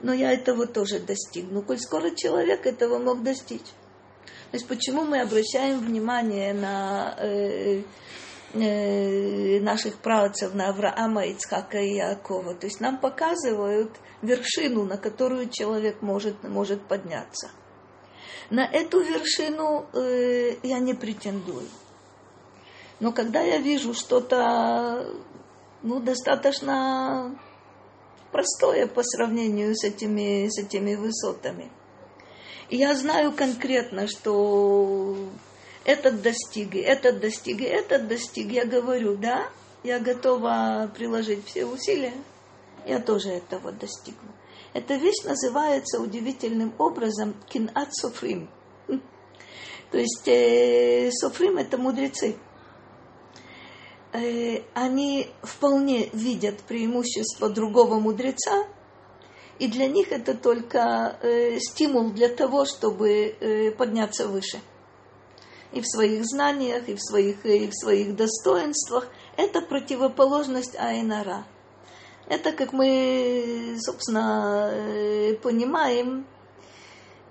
но 0.00 0.14
я 0.14 0.32
этого 0.32 0.68
тоже 0.68 1.00
достигну. 1.00 1.62
Коль 1.62 1.80
скоро 1.80 2.10
человек 2.10 2.64
этого 2.64 2.98
мог 2.98 3.24
достичь. 3.24 3.66
То 4.52 4.58
есть 4.58 4.68
почему 4.68 5.02
мы 5.02 5.20
обращаем 5.20 5.80
внимание 5.80 6.54
на 6.54 7.16
э, 7.18 7.82
э, 8.54 9.58
наших 9.60 9.96
правцев, 9.96 10.54
на 10.54 10.68
Авраама, 10.68 11.26
Ицхака 11.26 11.80
и 11.80 11.96
Якова? 11.96 12.54
То 12.54 12.68
есть 12.68 12.78
нам 12.78 12.98
показывают 12.98 13.90
вершину, 14.22 14.84
на 14.84 14.96
которую 14.96 15.50
человек 15.50 16.02
может, 16.02 16.44
может 16.44 16.86
подняться– 16.86 17.50
на 18.50 18.64
эту 18.64 19.00
вершину 19.00 19.86
э, 19.92 20.56
я 20.62 20.78
не 20.78 20.94
претендую. 20.94 21.66
Но 23.00 23.12
когда 23.12 23.40
я 23.40 23.58
вижу 23.58 23.94
что-то 23.94 25.06
ну, 25.82 26.00
достаточно 26.00 27.38
простое 28.32 28.86
по 28.86 29.02
сравнению 29.02 29.74
с 29.76 29.84
этими, 29.84 30.48
с 30.48 30.58
этими 30.58 30.94
высотами, 30.94 31.70
я 32.70 32.94
знаю 32.94 33.32
конкретно, 33.32 34.08
что 34.08 35.16
этот 35.84 36.22
достиг, 36.22 36.74
этот 36.74 37.20
достиг, 37.20 37.62
этот 37.62 38.08
достиг, 38.08 38.50
я 38.50 38.64
говорю, 38.64 39.16
да, 39.16 39.48
я 39.84 40.00
готова 40.00 40.90
приложить 40.94 41.46
все 41.46 41.64
усилия, 41.64 42.14
я 42.86 43.00
тоже 43.00 43.28
этого 43.30 43.70
достигну. 43.72 44.32
Эта 44.72 44.94
вещь 44.94 45.24
называется 45.24 46.00
удивительным 46.00 46.74
образом 46.78 47.34
кинат 47.48 47.94
софрим. 47.94 48.50
То 49.90 49.98
есть 49.98 50.26
э, 50.26 51.10
софрим 51.12 51.56
это 51.56 51.78
мудрецы. 51.78 52.36
Э, 54.12 54.62
они 54.74 55.28
вполне 55.42 56.08
видят 56.12 56.60
преимущество 56.62 57.48
другого 57.48 57.98
мудреца, 57.98 58.66
и 59.58 59.68
для 59.68 59.88
них 59.88 60.12
это 60.12 60.34
только 60.34 61.18
э, 61.22 61.58
стимул 61.58 62.10
для 62.10 62.28
того, 62.28 62.66
чтобы 62.66 63.10
э, 63.10 63.70
подняться 63.70 64.28
выше. 64.28 64.60
И 65.72 65.80
в 65.80 65.86
своих 65.86 66.24
знаниях, 66.24 66.88
и 66.88 66.94
в 66.94 67.00
своих, 67.00 67.44
и 67.44 67.66
в 67.68 67.74
своих 67.74 68.14
достоинствах. 68.14 69.08
Это 69.36 69.60
противоположность 69.60 70.76
Айнара– 70.76 71.46
это, 72.28 72.52
как 72.52 72.72
мы, 72.72 73.76
собственно, 73.80 74.70
э, 74.72 75.34
понимаем, 75.34 76.26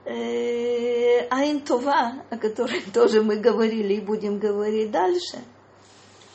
э, 0.05 1.27
Айнтова, 1.29 2.23
о 2.29 2.37
которой 2.37 2.81
тоже 2.93 3.21
мы 3.21 3.35
говорили 3.35 3.95
и 3.95 4.01
будем 4.01 4.39
говорить 4.39 4.91
дальше, 4.91 5.39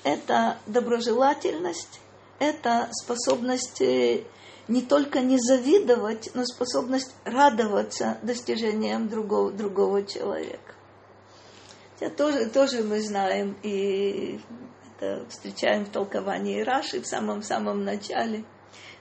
это 0.03 0.59
доброжелательность, 0.67 2.01
это 2.39 2.89
способность 2.93 3.81
э, 3.81 4.25
не 4.69 4.83
только 4.83 5.21
не 5.21 5.39
завидовать, 5.39 6.31
но 6.35 6.45
способность 6.45 7.15
радоваться 7.25 8.19
достижениям 8.23 9.09
другого, 9.09 9.51
другого 9.51 10.05
человека. 10.05 10.75
Это 11.99 12.15
тоже, 12.15 12.47
тоже 12.47 12.83
мы 12.83 13.01
знаем 13.01 13.57
и 13.63 14.41
это 15.01 15.25
встречаем 15.29 15.85
в 15.85 15.91
толковании 15.91 16.61
Раши 16.61 17.01
в 17.01 17.07
самом-самом 17.07 17.85
начале. 17.85 18.45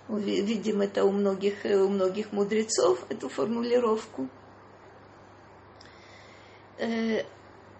Видим 0.07 0.81
это 0.81 1.03
у 1.03 1.11
многих, 1.11 1.65
у 1.65 1.87
многих 1.89 2.31
мудрецов, 2.31 3.05
эту 3.09 3.29
формулировку. 3.29 4.29
Э, 6.77 7.23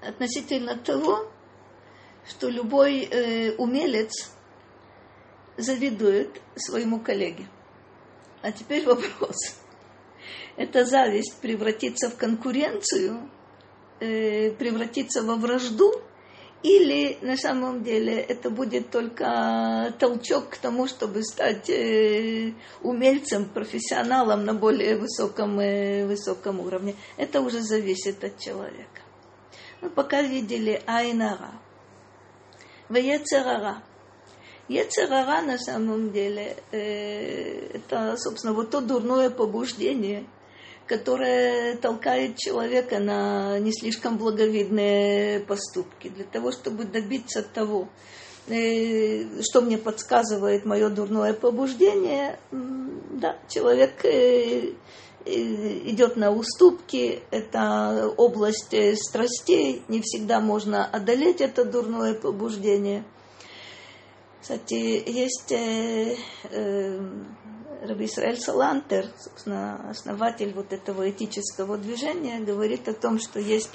относительно 0.02 0.78
того, 0.78 1.32
что 2.28 2.50
любой 2.50 3.06
э, 3.06 3.56
умелец 3.56 4.32
завидует 5.58 6.42
своему 6.56 7.00
коллеге. 7.00 7.48
А 8.42 8.52
теперь 8.52 8.86
вопрос. 8.86 9.38
Эта 10.58 10.86
зависть 10.86 11.38
превратится 11.42 12.10
в 12.10 12.18
конкуренцию, 12.18 13.32
э, 14.02 14.52
превратится 14.52 15.24
во 15.24 15.36
вражду– 15.36 15.94
или 16.62 17.18
на 17.22 17.38
самом 17.38 17.84
деле 17.84 18.20
это 18.20 18.50
будет 18.50 18.92
только 18.92 19.94
толчок 19.98 20.50
к 20.50 20.58
тому, 20.58 20.88
чтобы 20.88 21.24
стать 21.24 21.70
э, 21.70 22.54
умельцем, 22.82 23.46
профессионалом 23.46 24.44
на 24.44 24.54
более 24.54 24.98
высоком, 24.98 25.60
э, 25.60 26.06
высоком 26.06 26.60
уровне. 26.60 26.96
Это 27.16 27.40
уже 27.40 27.62
зависит 27.62 28.24
от 28.24 28.40
человека. 28.40 29.02
Мы 29.82 29.90
пока 29.90 30.22
видели 30.22 30.82
Айнара. 30.86 31.52
Вецерара. 32.90 33.82
Ецерара 34.68 35.42
на 35.42 35.58
самом 35.58 36.12
деле 36.12 36.58
э, 36.72 37.70
это, 37.76 38.18
собственно, 38.18 38.54
вот 38.54 38.72
то 38.72 38.82
дурное 38.82 39.30
побуждение– 39.30 40.26
которая 40.90 41.78
толкает 41.78 42.38
человека 42.38 42.98
на 42.98 43.60
не 43.60 43.72
слишком 43.72 44.18
благовидные 44.18 45.40
поступки, 45.42 46.10
для 46.10 46.24
того, 46.24 46.52
чтобы 46.52 46.86
добиться 46.86 47.44
того, 47.44 47.88
э, 48.48 49.24
что 49.44 49.62
мне 49.62 49.78
подсказывает 49.78 50.66
мое 50.66 50.90
дурное 50.90 51.34
побуждение, 51.36 52.40
да, 52.52 53.38
человек 53.48 54.04
э, 54.04 54.74
э, 55.26 55.32
идет 55.92 56.16
на 56.16 56.32
уступки, 56.32 57.22
это 57.30 58.12
область 58.18 58.76
страстей, 58.98 59.84
не 59.90 60.02
всегда 60.02 60.40
можно 60.40 60.88
одолеть 60.88 61.40
это 61.40 61.66
дурное 61.66 62.16
побуждение. 62.16 63.04
Кстати, 64.42 65.04
есть 65.06 65.54
Раби 67.82 68.06
Исраэль 68.06 68.38
Салантер, 68.38 69.06
собственно, 69.18 69.90
основатель 69.90 70.54
вот 70.54 70.74
этого 70.74 71.10
этического 71.10 71.78
движения, 71.78 72.40
говорит 72.40 72.90
о 72.90 72.94
том, 72.94 73.20
что 73.20 73.40
есть 73.40 73.70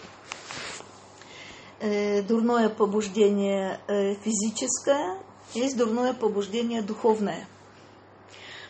э, 1.80 2.20
дурное 2.22 2.68
побуждение 2.68 3.80
э, 3.88 4.14
физическое, 4.16 5.18
есть 5.54 5.78
дурное 5.78 6.12
побуждение 6.12 6.82
духовное. 6.82 7.48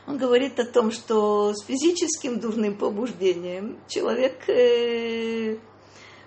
Он 0.06 0.18
говорит 0.18 0.60
о 0.60 0.64
том, 0.66 0.92
что 0.92 1.52
с 1.52 1.64
физическим 1.64 2.38
дурным 2.38 2.76
побуждением 2.76 3.80
человек 3.88 4.48
э, 4.48 5.56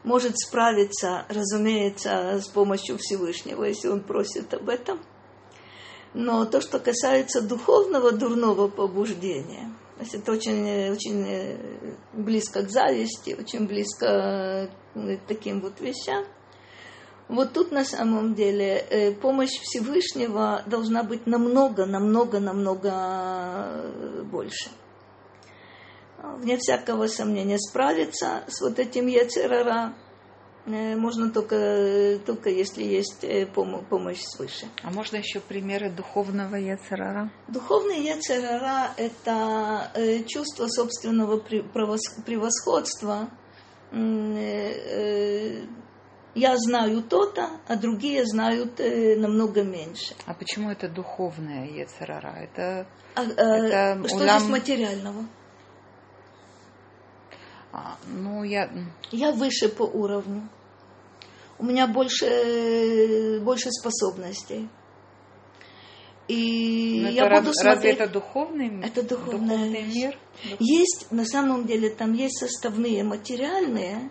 может 0.04 0.38
справиться, 0.38 1.26
разумеется, 1.30 2.42
с 2.42 2.48
помощью 2.50 2.98
Всевышнего, 2.98 3.64
если 3.64 3.88
он 3.88 4.02
просит 4.02 4.54
об 4.54 4.68
этом. 4.68 5.00
Но 6.20 6.46
то, 6.46 6.62
что 6.62 6.80
касается 6.80 7.42
духовного 7.42 8.12
дурного 8.12 8.70
побуждения, 8.70 9.72
это 10.00 10.32
очень, 10.32 10.90
очень 10.90 11.60
близко 12.14 12.64
к 12.64 12.72
зависти, 12.72 13.38
очень 13.40 13.68
близко 13.68 14.68
к 14.96 15.20
таким 15.28 15.62
вот 15.62 15.80
вещам. 15.80 16.26
Вот 17.28 17.54
тут 17.54 17.72
на 17.72 17.86
самом 17.86 18.34
деле 18.34 18.84
э, 18.90 19.12
помощь 19.12 19.60
Всевышнего 19.62 20.64
должна 20.66 21.04
быть 21.04 21.28
намного, 21.28 21.86
намного, 21.86 22.40
намного 22.40 23.92
больше 24.24 24.72
вне 26.40 26.58
всякого 26.58 27.06
сомнения, 27.06 27.60
справиться 27.60 28.44
с 28.48 28.60
вот 28.62 28.80
этим 28.80 29.06
Ецерара 29.06 29.94
э, 29.94 30.07
можно 30.68 31.32
только, 31.32 32.20
только 32.26 32.50
если 32.50 32.84
есть 32.84 33.24
э, 33.24 33.46
помощь 33.46 34.22
свыше. 34.22 34.68
А 34.84 34.92
можно 34.92 35.16
еще 35.16 35.40
примеры 35.40 35.90
духовного 35.90 36.56
Ецерара? 36.56 37.32
Духовный 37.48 38.02
Ецерара– 38.04 38.92
это 38.98 39.90
э, 39.96 40.24
чувство 40.26 40.68
собственного 40.68 41.38
превосходства. 41.40 43.30
Я 46.36 46.58
знаю 46.58 47.02
то-то, 47.02 47.50
а 47.68 47.76
другие 47.78 48.26
знают 48.26 48.80
намного 48.80 49.64
меньше. 49.64 50.14
А 50.26 50.34
почему 50.34 50.70
это 50.70 50.90
духовное 50.90 51.66
Ецерара? 51.66 52.36
Это, 52.36 52.86
а, 53.16 53.24
это 53.24 54.08
что 54.08 54.18
улам... 54.18 54.40
здесь 54.40 54.52
материального? 54.52 55.26
А, 57.72 57.98
ну, 58.08 58.44
я... 58.44 58.70
Я 59.12 59.32
выше 59.32 59.70
по 59.70 59.84
уровню. 59.84 60.50
У 61.60 61.66
меня 61.66 61.88
больше, 61.88 63.40
больше 63.44 63.72
способностей. 63.72 64.70
И 66.28 67.00
Но 67.04 67.10
я 67.10 67.26
это 67.26 67.36
буду 67.40 67.52
разве 67.54 67.72
смотреть... 67.72 67.96
это 67.96 68.10
духовный, 68.10 68.70
мир? 68.70 68.86
это 68.86 69.02
духовная 69.04 69.58
духовный 69.58 69.84
мир? 69.84 70.18
Есть, 70.60 71.12
на 71.12 71.26
самом 71.26 71.66
деле, 71.66 71.90
там 71.90 72.14
есть 72.14 72.38
составные 72.40 73.04
материальные, 73.04 74.10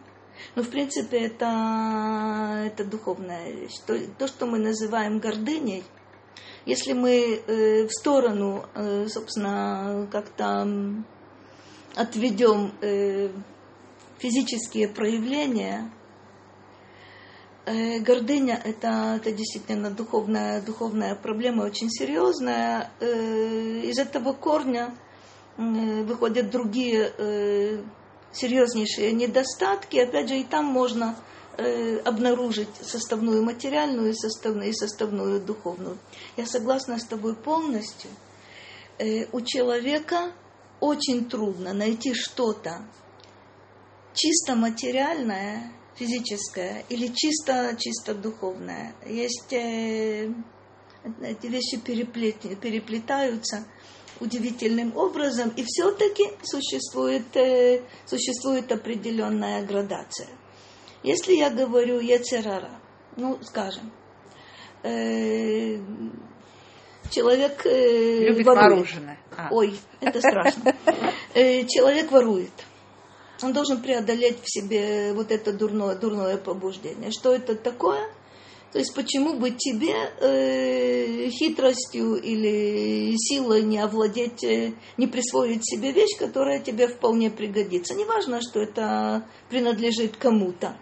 но, 0.55 0.63
в 0.63 0.71
принципе, 0.71 1.27
это, 1.27 2.63
это 2.67 2.85
духовная 2.85 3.53
вещь. 3.53 3.79
То, 3.87 3.99
то, 4.19 4.27
что 4.27 4.47
мы 4.47 4.59
называем 4.59 5.19
гордыней, 5.19 5.85
если 6.65 6.95
мы 6.95 7.43
э, 7.47 7.87
в 7.87 7.91
сторону, 7.93 8.65
э, 8.75 9.07
собственно, 9.09 10.09
как-то 10.11 10.67
отведем 11.95 12.73
э, 12.81 13.29
физические 14.19 14.89
проявления, 14.89 15.91
э, 17.67 18.01
гордыня 18.01 18.61
это, 18.65 19.17
это 19.17 19.33
действительно 19.33 19.91
духовная, 19.91 20.63
духовная 20.63 21.15
проблема, 21.15 21.63
очень 21.63 21.91
серьезная. 21.91 22.91
Э, 23.01 23.81
из 23.83 23.99
этого 23.99 24.33
корня 24.33 24.95
э, 25.59 25.63
выходят 26.03 26.51
другие 26.51 27.83
серьезнейшие 28.33 29.13
недостатки. 29.13 29.99
Опять 29.99 30.29
же, 30.29 30.39
и 30.39 30.45
там 30.45 30.65
можно 30.65 31.17
обнаружить 32.05 32.69
составную 32.83 33.43
материальную 33.43 34.11
и 34.11 34.15
составную, 34.15 34.69
и 34.69 34.75
составную 34.75 35.41
духовную. 35.41 35.97
Я 36.37 36.45
согласна 36.45 36.99
с 36.99 37.05
тобой 37.05 37.35
полностью. 37.35 38.11
У 39.33 39.41
человека 39.41 40.33
очень 40.81 41.31
трудно 41.31 41.73
найти 41.73 42.13
что-то 42.13 42.85
чисто 44.13 44.55
материальное, 44.55 45.73
физическое 45.97 46.85
или 46.89 47.09
чисто, 47.15 47.77
чисто 47.79 48.15
духовное. 48.15 48.95
Есть 49.07 49.53
э, 49.53 50.31
эти 51.23 51.47
вещи 51.47 51.79
переплет, 51.79 52.37
переплетаются 52.61 53.65
удивительным 54.21 54.97
образом, 54.97 55.53
и 55.57 55.65
все-таки 55.67 56.25
существует, 56.43 57.37
э, 57.37 57.83
существует 58.07 58.71
определенная 58.73 59.65
градация. 59.65 60.29
Если 61.03 61.35
я 61.35 61.51
говорю 61.51 62.01
Ецерара, 62.01 62.81
ну, 63.17 63.39
скажем, 63.43 63.93
э, 64.83 65.79
человек 67.11 67.65
э, 67.67 68.19
Любит 68.29 68.47
ворует. 68.47 68.71
мороженое. 68.71 69.19
А. 69.37 69.49
Ой, 69.51 69.79
это 70.01 70.19
страшно. 70.21 70.75
Э, 71.35 71.65
человек 71.67 72.11
ворует. 72.11 72.53
Он 73.43 73.53
должен 73.53 73.83
преодолеть 73.83 74.39
в 74.43 74.51
себе 74.51 75.13
вот 75.13 75.31
это 75.31 75.53
дурное, 75.53 75.95
дурное 75.95 76.37
побуждение. 76.39 77.11
Что 77.11 77.35
это 77.35 77.55
такое? 77.55 78.09
То 78.73 78.81
есть 78.81 78.95
почему 78.95 79.35
бы 79.35 79.51
тебе 79.53 79.95
э, 80.21 81.31
хитростью 81.31 82.17
или 82.17 83.15
силой 83.17 83.63
не 83.63 83.79
овладеть, 83.79 84.45
э, 84.45 84.73
не 84.97 85.07
присвоить 85.07 85.65
себе 85.65 85.93
вещь, 85.93 86.19
которая 86.19 86.59
тебе 86.59 86.89
вполне 86.89 87.31
пригодится. 87.31 87.95
Неважно, 87.95 88.41
что 88.43 88.61
это 88.61 89.27
принадлежит 89.49 90.17
кому-то. 90.17 90.77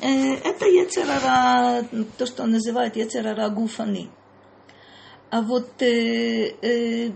Э, 0.00 0.34
это 0.34 0.66
яцерара, 0.66 1.84
то, 2.18 2.26
что 2.26 2.42
он 2.42 2.50
называет 2.50 2.96
яцерара 2.96 3.48
гуфани. 3.48 4.10
А 5.30 5.42
вот 5.42 5.82
э, 5.82 6.54
э, 6.62 7.10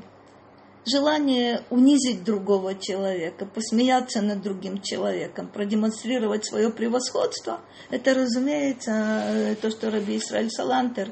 желание 0.85 1.63
унизить 1.71 2.25
другого 2.25 2.75
человека, 2.75 3.47
посмеяться 3.47 4.23
над 4.23 4.43
другим 4.43 4.81
человеком, 4.81 5.49
продемонстрировать 5.49 6.47
свое 6.47 6.71
превосходство, 6.71 7.61
это, 7.91 8.15
разумеется, 8.15 8.91
э, 8.93 9.55
то, 9.57 9.71
что 9.71 9.91
Раби 9.91 10.19
Исраиль 10.19 10.51
Салантер 10.51 11.11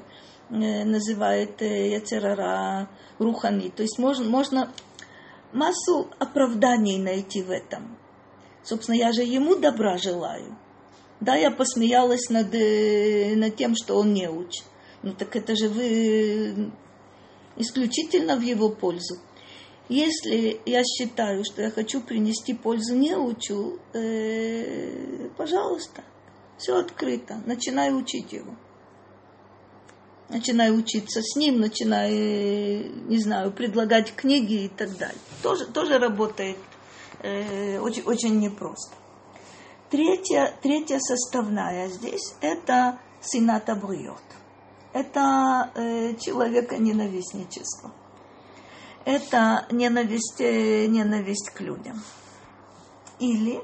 э, 0.51 0.85
называет 0.85 1.61
э, 1.63 1.91
Яцерара 1.91 2.89
Рухани. 3.19 3.71
То 3.71 3.83
есть 3.83 3.99
можно, 3.99 4.29
можно 4.29 4.73
массу 5.53 6.11
оправданий 6.19 6.99
найти 6.99 7.43
в 7.43 7.51
этом. 7.51 7.99
Собственно, 8.63 8.97
я 8.97 9.13
же 9.13 9.23
ему 9.23 9.57
добра 9.57 9.97
желаю. 9.99 10.57
Да, 11.21 11.35
я 11.35 11.51
посмеялась 11.51 12.29
над, 12.29 12.53
над 12.53 13.57
тем, 13.57 13.75
что 13.75 13.97
он 13.97 14.13
не 14.13 14.29
учит. 14.29 14.65
Ну 15.03 15.15
так 15.15 15.35
это 15.37 15.55
же 15.57 15.69
вы 15.69 16.73
исключительно 17.57 18.37
в 18.37 18.43
его 18.43 18.69
пользу. 18.69 19.19
Если 19.89 20.61
я 20.67 20.83
считаю, 20.85 21.45
что 21.45 21.63
я 21.63 21.71
хочу 21.71 22.01
принести 22.01 22.55
пользу 22.55 22.95
неучу, 22.97 23.79
э, 23.93 25.29
пожалуйста, 25.37 26.03
все 26.59 26.77
открыто, 26.77 27.41
начинай 27.47 27.95
учить 27.95 28.33
его. 28.33 28.55
Начинай 30.29 30.77
учиться 30.77 31.23
с 31.23 31.37
ним, 31.37 31.61
начинай, 31.61 32.13
не 32.13 33.19
знаю, 33.19 33.53
предлагать 33.53 34.13
книги 34.13 34.65
и 34.65 34.69
так 34.69 34.97
далее. 34.99 35.21
Тоже, 35.43 35.67
тоже 35.67 35.99
работает 35.99 36.59
э, 37.23 37.79
очень, 37.79 38.03
очень 38.03 38.41
непросто. 38.41 38.95
Третья, 39.89 40.53
третья 40.63 40.99
составная 40.99 41.89
здесь– 41.89 42.35
это 42.41 42.99
сината 43.21 43.77
бриот 43.77 44.21
это 44.97 45.71
э, 45.75 46.15
человека 46.17 46.79
ненавистничество. 46.79 47.93
Это 49.07 49.67
ненависть, 49.71 50.41
э, 50.41 50.87
ненависть 50.87 51.51
к 51.51 51.61
людям. 51.61 52.03
Или 53.21 53.61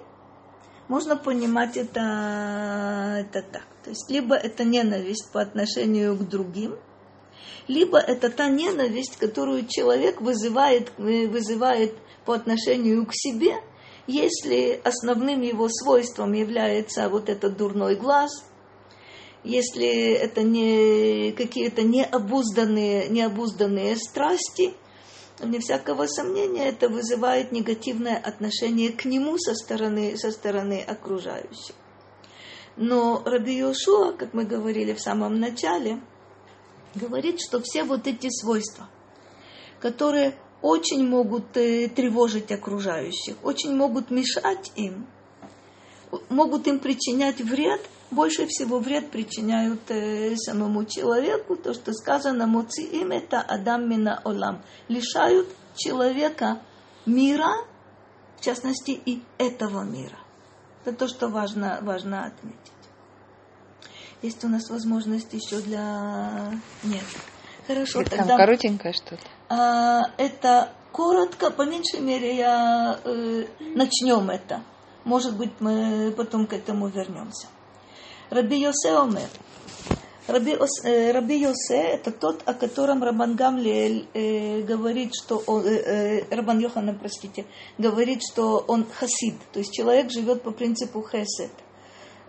можно 0.87 1.17
понимать 1.17 1.77
это, 1.77 3.17
это 3.19 3.43
так. 3.43 3.67
То 3.83 3.91
есть 3.91 4.09
либо 4.09 4.37
это 4.37 4.63
ненависть 4.63 5.33
по 5.33 5.43
отношению 5.43 6.17
к 6.17 6.29
другим, 6.29 6.77
либо 7.67 7.99
это 7.99 8.31
та 8.31 8.49
ненависть, 8.49 9.17
которую 9.17 9.67
человек 9.67 10.21
вызывает, 10.21 10.93
э, 10.99 11.27
вызывает 11.27 11.97
по 12.25 12.35
отношению 12.35 13.05
к 13.05 13.11
себе, 13.13 13.57
если 14.07 14.81
основным 14.85 15.41
его 15.41 15.69
свойством 15.69 16.35
является 16.35 17.09
вот 17.09 17.29
этот 17.29 17.57
дурной 17.57 17.97
глаз– 17.97 18.31
если 19.45 20.13
это 20.13 20.43
не 20.43 21.33
какие-то 21.33 21.83
необузданные, 21.83 23.09
необузданные 23.09 23.97
страсти, 23.97 24.75
вне 25.43 25.59
всякого 25.59 26.07
сомнения, 26.07 26.69
это 26.69 26.89
вызывает 26.89 27.53
негативное 27.53 28.17
отношение 28.17 28.91
к 28.93 29.05
нему 29.05 29.39
со 29.39 29.55
стороны, 29.55 30.17
со 30.17 30.31
стороны 30.31 30.81
окружающих. 30.81 31.75
Но 32.77 33.23
Раби 33.25 33.57
Йошуа, 33.59 34.13
как 34.13 34.33
мы 34.33 34.45
говорили 34.45 34.95
в 34.95 35.01
самом 35.01 35.39
начале, 35.39 36.01
говорит, 36.95 37.41
что 37.41 37.61
все 37.61 37.85
вот 37.85 38.07
эти 38.07 38.29
свойства, 38.31 38.89
которые 39.81 40.37
очень 40.63 41.07
могут 41.07 41.57
э, 41.57 41.89
тревожить 41.89 42.51
окружающих, 42.53 43.37
очень 43.43 43.75
могут 43.75 44.11
мешать 44.11 44.73
им, 44.77 45.07
могут 46.29 46.67
им 46.67 46.79
причинять 46.79 47.41
вред– 47.41 47.81
больше 48.13 48.47
всего 48.47 48.79
вред 48.79 49.11
причиняют 49.11 49.91
э, 49.91 50.37
самому 50.37 50.85
человеку, 50.85 51.57
то, 51.57 51.75
что 51.75 51.93
сказано 51.93 52.47
«Моци 52.47 52.83
им 52.83 53.11
это 53.11 53.41
Адам 53.41 53.89
мина 53.89 54.21
олам», 54.25 54.63
лишают 54.89 55.49
человека 55.75 56.61
мира, 57.07 57.53
в 58.39 58.45
частности 58.45 58.91
и 58.91 59.23
этого 59.39 59.83
мира. 59.83 60.19
Это 60.85 60.97
то, 60.97 61.09
что 61.09 61.29
важно, 61.29 61.79
важно 61.83 62.27
отметить. 62.27 62.59
Есть 64.21 64.45
у 64.45 64.49
нас 64.49 64.69
возможность 64.71 65.33
еще 65.33 65.61
для... 65.61 66.53
Нет. 66.85 67.05
Хорошо, 67.67 68.03
Там 68.05 68.19
тогда... 68.19 68.37
коротенькое 68.37 68.93
что-то. 68.93 69.23
А, 69.49 70.03
это 70.17 70.73
коротко, 70.93 71.51
по 71.51 71.63
меньшей 71.63 72.01
мере, 72.01 72.37
я 72.37 72.99
э, 73.05 73.47
начнем 73.75 74.31
это. 74.31 74.63
Может 75.05 75.37
быть, 75.37 75.53
мы 75.61 76.13
потом 76.17 76.47
к 76.47 76.53
этому 76.53 76.89
вернемся. 76.89 77.49
Раби 78.33 78.61
Йосе 78.61 78.97
Омер. 78.97 79.29
Раби, 80.27 80.57
э, 80.85 81.13
Раби 81.13 81.37
Йосе– 81.39 81.77
это 81.95 82.11
тот, 82.11 82.41
о 82.47 82.55
котором 82.55 83.03
Рабан 83.03 83.37
Гамлиэль 83.37 84.09
э, 84.15 84.63
говорит, 84.63 85.13
что 85.15 85.43
он, 85.47 85.67
э, 85.67 86.23
э, 86.31 86.35
Рабан 86.35 86.59
Йоханан, 86.59 86.99
простите, 86.99 87.45
говорит, 87.77 88.23
что 88.23 88.65
он 88.67 88.87
хасид, 88.91 89.35
то 89.53 89.59
есть 89.59 89.75
человек 89.75 90.11
живет 90.11 90.43
по 90.43 90.51
принципу 90.51 91.03
хесед, 91.03 91.51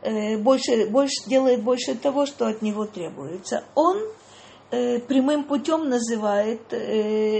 э, 0.01 0.35
больше, 0.37 0.87
больше, 0.87 1.29
делает 1.29 1.63
больше 1.63 1.95
того, 1.95 2.25
что 2.25 2.47
от 2.47 2.61
него 2.61 2.85
требуется. 2.85 3.63
Он 3.73 3.97
э, 4.71 4.99
прямым 4.99 5.45
путем 5.45 5.87
называет 5.87 6.63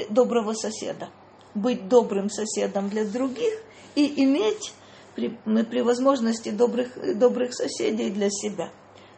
доброго 0.10 0.54
соседа. 0.54 1.10
Быть 1.54 1.90
добрым 1.90 2.30
соседом 2.30 2.88
для 2.88 3.04
других 3.04 3.62
и 3.96 4.24
иметь 4.24 4.72
при, 5.16 5.30
при 5.64 5.82
возможности 5.82 6.50
добрых, 6.50 7.18
добрых 7.18 7.54
соседей 7.54 8.10
для 8.10 8.30
себя. 8.30 8.70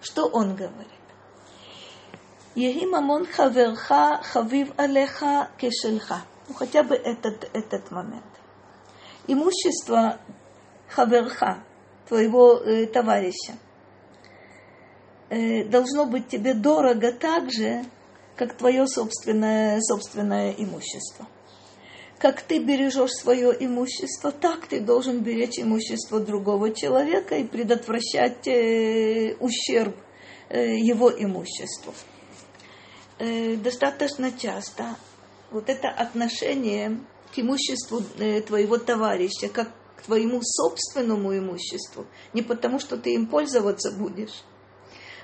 Что 0.02 0.28
он 0.28 0.56
говорит? 0.56 0.88
Ехи 2.56 2.86
мамон 2.86 3.26
хаверха 3.26 4.22
хавив 4.24 4.72
алеха 4.78 5.50
кешельха. 5.58 6.22
Ну, 6.48 6.56
хотя 6.56 6.84
бы 6.84 6.96
этот, 6.96 7.50
этот 7.54 7.92
момент. 7.92 8.24
Имущество 9.28 10.20
хаверха, 10.90 11.64
твоего 12.08 12.60
э, 12.60 12.86
товарища, 12.86 13.54
э, 15.30 15.64
должно 15.66 16.06
быть 16.06 16.28
тебе 16.28 16.54
дорого 16.54 17.12
так 17.12 17.52
же, 17.52 17.84
как 18.36 18.56
твое 18.58 18.88
собственное, 18.88 19.82
собственное 19.82 20.52
имущество 20.52 21.28
как 22.20 22.42
ты 22.42 22.60
бережешь 22.60 23.12
свое 23.12 23.56
имущество, 23.60 24.32
так 24.32 24.68
ты 24.68 24.80
должен 24.80 25.20
беречь 25.20 25.60
имущество 25.60 26.20
другого 26.20 26.74
человека 26.74 27.36
и 27.36 27.44
предотвращать 27.44 28.48
э, 28.48 29.36
ущерб 29.40 29.96
э, 30.50 30.78
его 30.78 31.12
имуществу. 31.12 31.94
Э, 33.20 33.56
достаточно 33.58 34.32
часто 34.32 34.96
вот 35.52 35.70
это 35.70 35.90
отношение 35.90 37.00
к 37.34 37.40
имуществу 37.40 38.02
э, 38.18 38.42
твоего 38.42 38.78
товарища, 38.78 39.50
как 39.50 39.70
к 39.98 40.04
твоему 40.04 40.42
собственному 40.42 41.38
имуществу, 41.38 42.06
не 42.34 42.42
потому 42.42 42.80
что 42.80 42.98
ты 42.98 43.14
им 43.14 43.28
пользоваться 43.28 43.92
будешь, 43.92 44.44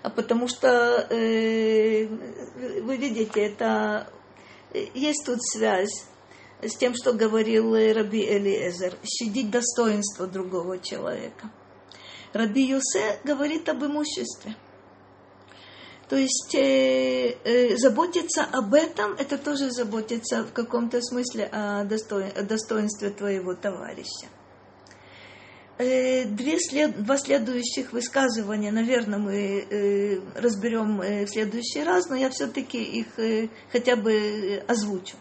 а 0.03 0.09
потому 0.09 0.47
что, 0.47 1.07
э, 1.09 2.05
вы 2.81 2.97
видите, 2.97 3.45
это 3.45 4.07
э, 4.73 4.87
есть 4.93 5.25
тут 5.25 5.39
связь 5.41 6.05
с 6.61 6.75
тем, 6.75 6.93
что 6.95 7.13
говорил 7.13 7.73
Раби 7.73 8.23
Элиезер, 8.23 8.93
щадить 9.03 9.49
достоинство 9.49 10.27
другого 10.27 10.79
человека. 10.79 11.49
Раби 12.33 12.63
Юсе 12.63 13.19
говорит 13.23 13.67
об 13.69 13.83
имуществе. 13.83 14.55
То 16.11 16.17
есть 16.17 16.53
э, 16.55 17.37
э, 17.45 17.77
заботиться 17.77 18.43
об 18.43 18.73
этом, 18.73 19.13
это 19.13 19.37
тоже 19.37 19.71
заботиться 19.71 20.43
в 20.43 20.51
каком-то 20.51 21.01
смысле 21.01 21.45
о, 21.45 21.85
достоин, 21.85 22.31
о 22.35 22.41
достоинстве 22.41 23.11
твоего 23.11 23.55
товарища. 23.55 24.27
Э, 25.77 26.25
две 26.25 26.59
след, 26.59 27.01
два 27.01 27.17
следующих 27.17 27.93
высказывания, 27.93 28.73
наверное, 28.73 29.19
мы 29.19 29.65
э, 29.69 30.19
разберем 30.35 31.01
э, 31.01 31.25
в 31.25 31.29
следующий 31.29 31.81
раз, 31.81 32.09
но 32.09 32.15
я 32.17 32.29
все-таки 32.29 32.83
их 32.83 33.17
э, 33.17 33.47
хотя 33.71 33.95
бы 33.95 34.61
озвучу. 34.67 35.15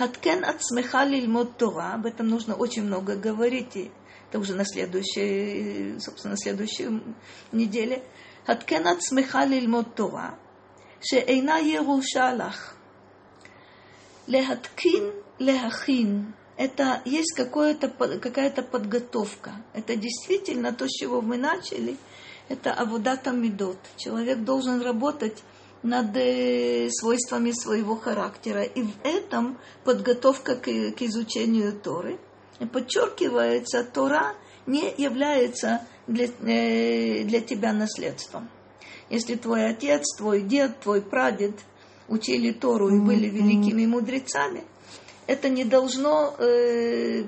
Хаткен 0.00 0.46
от 0.46 0.62
смеха 0.62 1.04
лильмот 1.04 1.58
Тора. 1.58 1.92
Об 1.92 2.06
этом 2.06 2.26
нужно 2.26 2.54
очень 2.54 2.84
много 2.84 3.16
говорить. 3.16 3.76
И 3.76 3.90
это 4.30 4.38
уже 4.38 4.54
на 4.54 4.64
следующей, 4.64 6.00
собственно, 6.00 6.32
на 6.32 6.38
следующей 6.38 7.02
неделе. 7.52 8.02
Хаткен 8.46 8.86
от 8.86 9.02
смеха 9.02 9.44
лильмот 9.44 9.94
Тора. 9.94 10.38
Шеэйна 11.02 11.58
еруша 11.58 12.34
лах. 12.34 12.76
Лехаткин, 14.26 15.12
лехахин. 15.38 16.34
Это 16.56 17.02
есть 17.04 17.34
какая-то 17.36 17.90
какая 17.90 18.50
подготовка. 18.52 19.52
Это 19.74 19.96
действительно 19.96 20.72
то, 20.72 20.88
с 20.88 20.92
чего 20.92 21.20
мы 21.20 21.36
начали. 21.36 21.98
Это 22.48 22.72
авудата 22.72 23.32
медот. 23.32 23.76
Человек 23.98 24.38
должен 24.44 24.80
работать 24.80 25.42
над 25.82 26.16
э, 26.16 26.88
свойствами 26.90 27.52
своего 27.52 27.96
характера. 27.96 28.62
И 28.62 28.82
в 28.82 28.92
этом 29.02 29.58
подготовка 29.84 30.56
к, 30.56 30.64
к 30.64 31.02
изучению 31.02 31.72
Торы. 31.72 32.18
И 32.58 32.66
подчеркивается, 32.66 33.84
Тора 33.84 34.34
не 34.66 34.92
является 34.96 35.86
для, 36.06 36.26
э, 36.26 37.24
для 37.24 37.40
тебя 37.40 37.72
наследством. 37.72 38.50
Если 39.08 39.34
твой 39.34 39.66
отец, 39.66 40.14
твой 40.16 40.42
дед, 40.42 40.80
твой 40.80 41.00
прадед 41.00 41.54
учили 42.08 42.52
Тору 42.52 42.94
и 42.94 42.98
были 42.98 43.28
великими 43.28 43.86
мудрецами, 43.86 44.64
это 45.26 45.48
не 45.48 45.64
должно 45.64 46.34
э, 46.38 47.24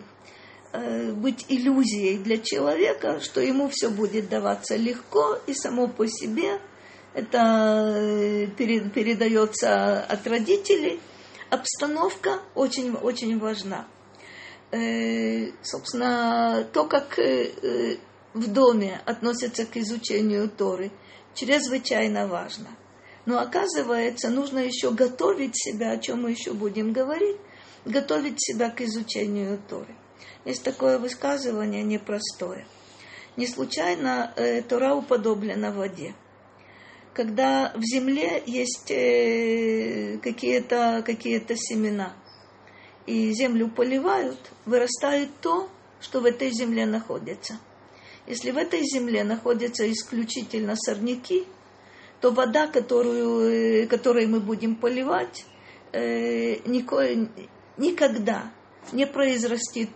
э, 0.73 1.13
быть 1.13 1.47
иллюзией 1.49 2.19
для 2.19 2.39
человека, 2.39 3.21
что 3.21 3.41
ему 3.41 3.69
все 3.69 3.89
будет 3.89 4.29
даваться 4.29 4.77
легко 4.77 5.39
и 5.47 5.55
само 5.55 5.89
по 5.89 6.07
себе– 6.07 6.61
это 7.15 7.95
э, 7.99 8.47
передается 8.47 10.03
от 10.05 10.27
родителей. 10.27 11.01
Обстановка 11.51 12.41
очень, 12.55 12.95
очень 12.95 13.39
важна. 13.39 13.87
Э, 14.71 15.53
собственно, 15.63 16.67
то, 16.73 16.85
как 16.87 17.19
э, 17.19 17.99
в 18.33 18.51
доме 18.51 19.01
относятся 19.05 19.67
к 19.67 19.77
изучению 19.77 20.49
Торы, 20.49 20.91
чрезвычайно 21.35 22.27
важно. 22.27 22.69
Но 23.27 23.39
оказывается, 23.39 24.31
нужно 24.31 24.61
еще 24.61 24.91
готовить 24.91 25.55
себя, 25.55 25.93
о 25.93 25.99
чем 25.99 26.23
мы 26.23 26.31
еще 26.31 26.55
будем 26.55 26.93
говорить, 26.93 27.37
готовить 27.85 28.43
себя 28.43 28.71
к 28.71 28.81
изучению 28.81 29.61
Торы. 29.69 29.95
Есть 30.45 30.65
такое 30.65 30.99
высказывание 30.99 31.83
непростое. 31.83 32.67
Не 33.37 33.47
случайно 33.47 34.33
э, 34.37 34.63
Тора 34.63 34.95
уподоблена 34.95 35.71
воде 35.71 36.15
когда 37.15 37.73
в 37.75 37.83
земле 37.83 38.43
есть 38.47 38.91
э, 38.91 40.19
какие-то 40.23 41.03
какие 41.05 41.43
семена, 41.57 42.15
и 43.07 43.33
землю 43.33 43.69
поливают, 43.69 44.39
вырастает 44.65 45.29
то, 45.41 45.69
что 46.01 46.21
в 46.21 46.25
этой 46.25 46.51
земле 46.51 46.87
находится. 46.87 47.59
Если 48.27 48.53
в 48.53 48.57
этой 48.57 48.83
земле 48.85 49.25
находятся 49.25 49.91
исключительно 49.91 50.75
сорняки, 50.77 51.45
то 52.21 52.31
вода, 52.31 52.69
которую, 52.69 53.83
э, 53.83 53.87
которой 53.87 54.27
мы 54.27 54.41
будем 54.41 54.77
поливать, 54.77 55.45
э, 55.93 56.59
никое, 56.69 57.29
никогда 57.77 58.53
не 58.93 59.07
произрастит 59.07 59.91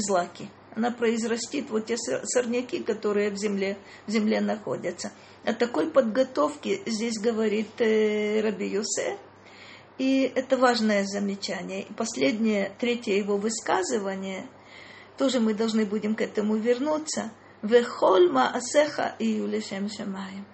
злаки. 0.00 0.48
Она 0.76 0.90
произрастит 0.92 1.70
вот 1.70 1.86
те 1.86 1.96
сорняки, 1.96 2.80
которые 2.82 3.30
в 3.30 3.36
земле, 3.36 3.76
в 4.06 4.10
земле 4.10 4.40
находятся. 4.40 5.10
О 5.44 5.52
такой 5.52 5.90
подготовке 5.90 6.82
здесь 6.86 7.18
говорит 7.18 7.80
э, 7.80 8.40
Раби 8.40 8.68
Юсе. 8.68 9.18
И 9.98 10.30
это 10.34 10.56
важное 10.56 11.04
замечание. 11.04 11.82
И 11.82 11.92
последнее, 11.92 12.72
третье 12.78 13.14
его 13.14 13.36
высказывание, 13.36 14.46
тоже 15.18 15.40
мы 15.40 15.54
должны 15.54 15.84
будем 15.84 16.14
к 16.14 16.22
этому 16.22 16.56
вернуться. 16.56 17.32
Вехольма 17.62 18.50
асеха 18.50 19.14
и 19.18 19.26
юлешем 19.26 19.90
шамаем. 19.90 20.46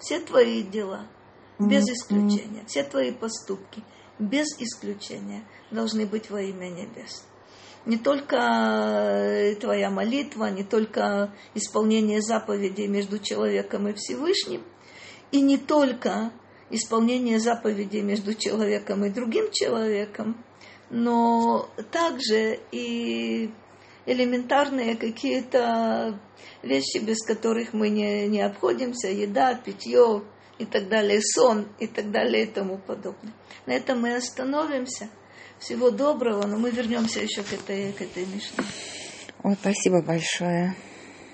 Все 0.00 0.18
твои 0.18 0.62
дела, 0.62 1.06
без 1.58 1.84
исключения, 1.88 2.64
все 2.66 2.82
твои 2.82 3.12
поступки, 3.12 3.84
без 4.18 4.48
исключения, 4.58 5.44
должны 5.70 6.06
быть 6.06 6.30
во 6.30 6.40
имя 6.40 6.68
небес 6.70 7.24
не 7.86 7.96
только 7.96 8.36
э, 8.36 9.54
твоя 9.56 9.90
молитва, 9.90 10.50
не 10.50 10.64
только 10.64 11.34
исполнение 11.54 12.20
заповедей 12.20 12.86
между 12.86 13.18
человеком 13.18 13.88
и 13.88 13.94
Всевышним, 13.94 14.62
и 15.32 15.40
не 15.40 15.58
только 15.58 16.32
исполнение 16.70 17.38
заповедей 17.38 18.02
между 18.02 18.34
человеком 18.34 19.04
и 19.04 19.10
другим 19.10 19.50
человеком, 19.50 20.44
но 20.90 21.68
также 21.90 22.58
и 22.72 23.50
элементарные 24.06 24.96
какие-то 24.96 26.18
вещи, 26.62 26.98
без 26.98 27.22
которых 27.24 27.72
мы 27.72 27.88
не, 27.88 28.26
не 28.28 28.40
обходимся, 28.40 29.08
еда, 29.08 29.54
питье 29.54 30.22
и 30.58 30.64
так 30.64 30.88
далее, 30.88 31.20
сон 31.22 31.68
и 31.78 31.86
так 31.86 32.10
далее 32.10 32.44
и 32.44 32.46
тому 32.46 32.78
подобное. 32.78 33.32
На 33.66 33.72
этом 33.72 34.00
мы 34.00 34.14
остановимся. 34.16 35.08
Всего 35.60 35.90
доброго, 35.90 36.46
но 36.46 36.56
мы 36.56 36.70
вернемся 36.70 37.20
еще 37.20 37.42
к 37.42 37.52
этой, 37.52 37.92
к 37.92 38.00
этой 38.00 38.24
Мишне. 38.24 38.64
Ой, 39.42 39.54
спасибо 39.60 40.00
большое. 40.00 40.74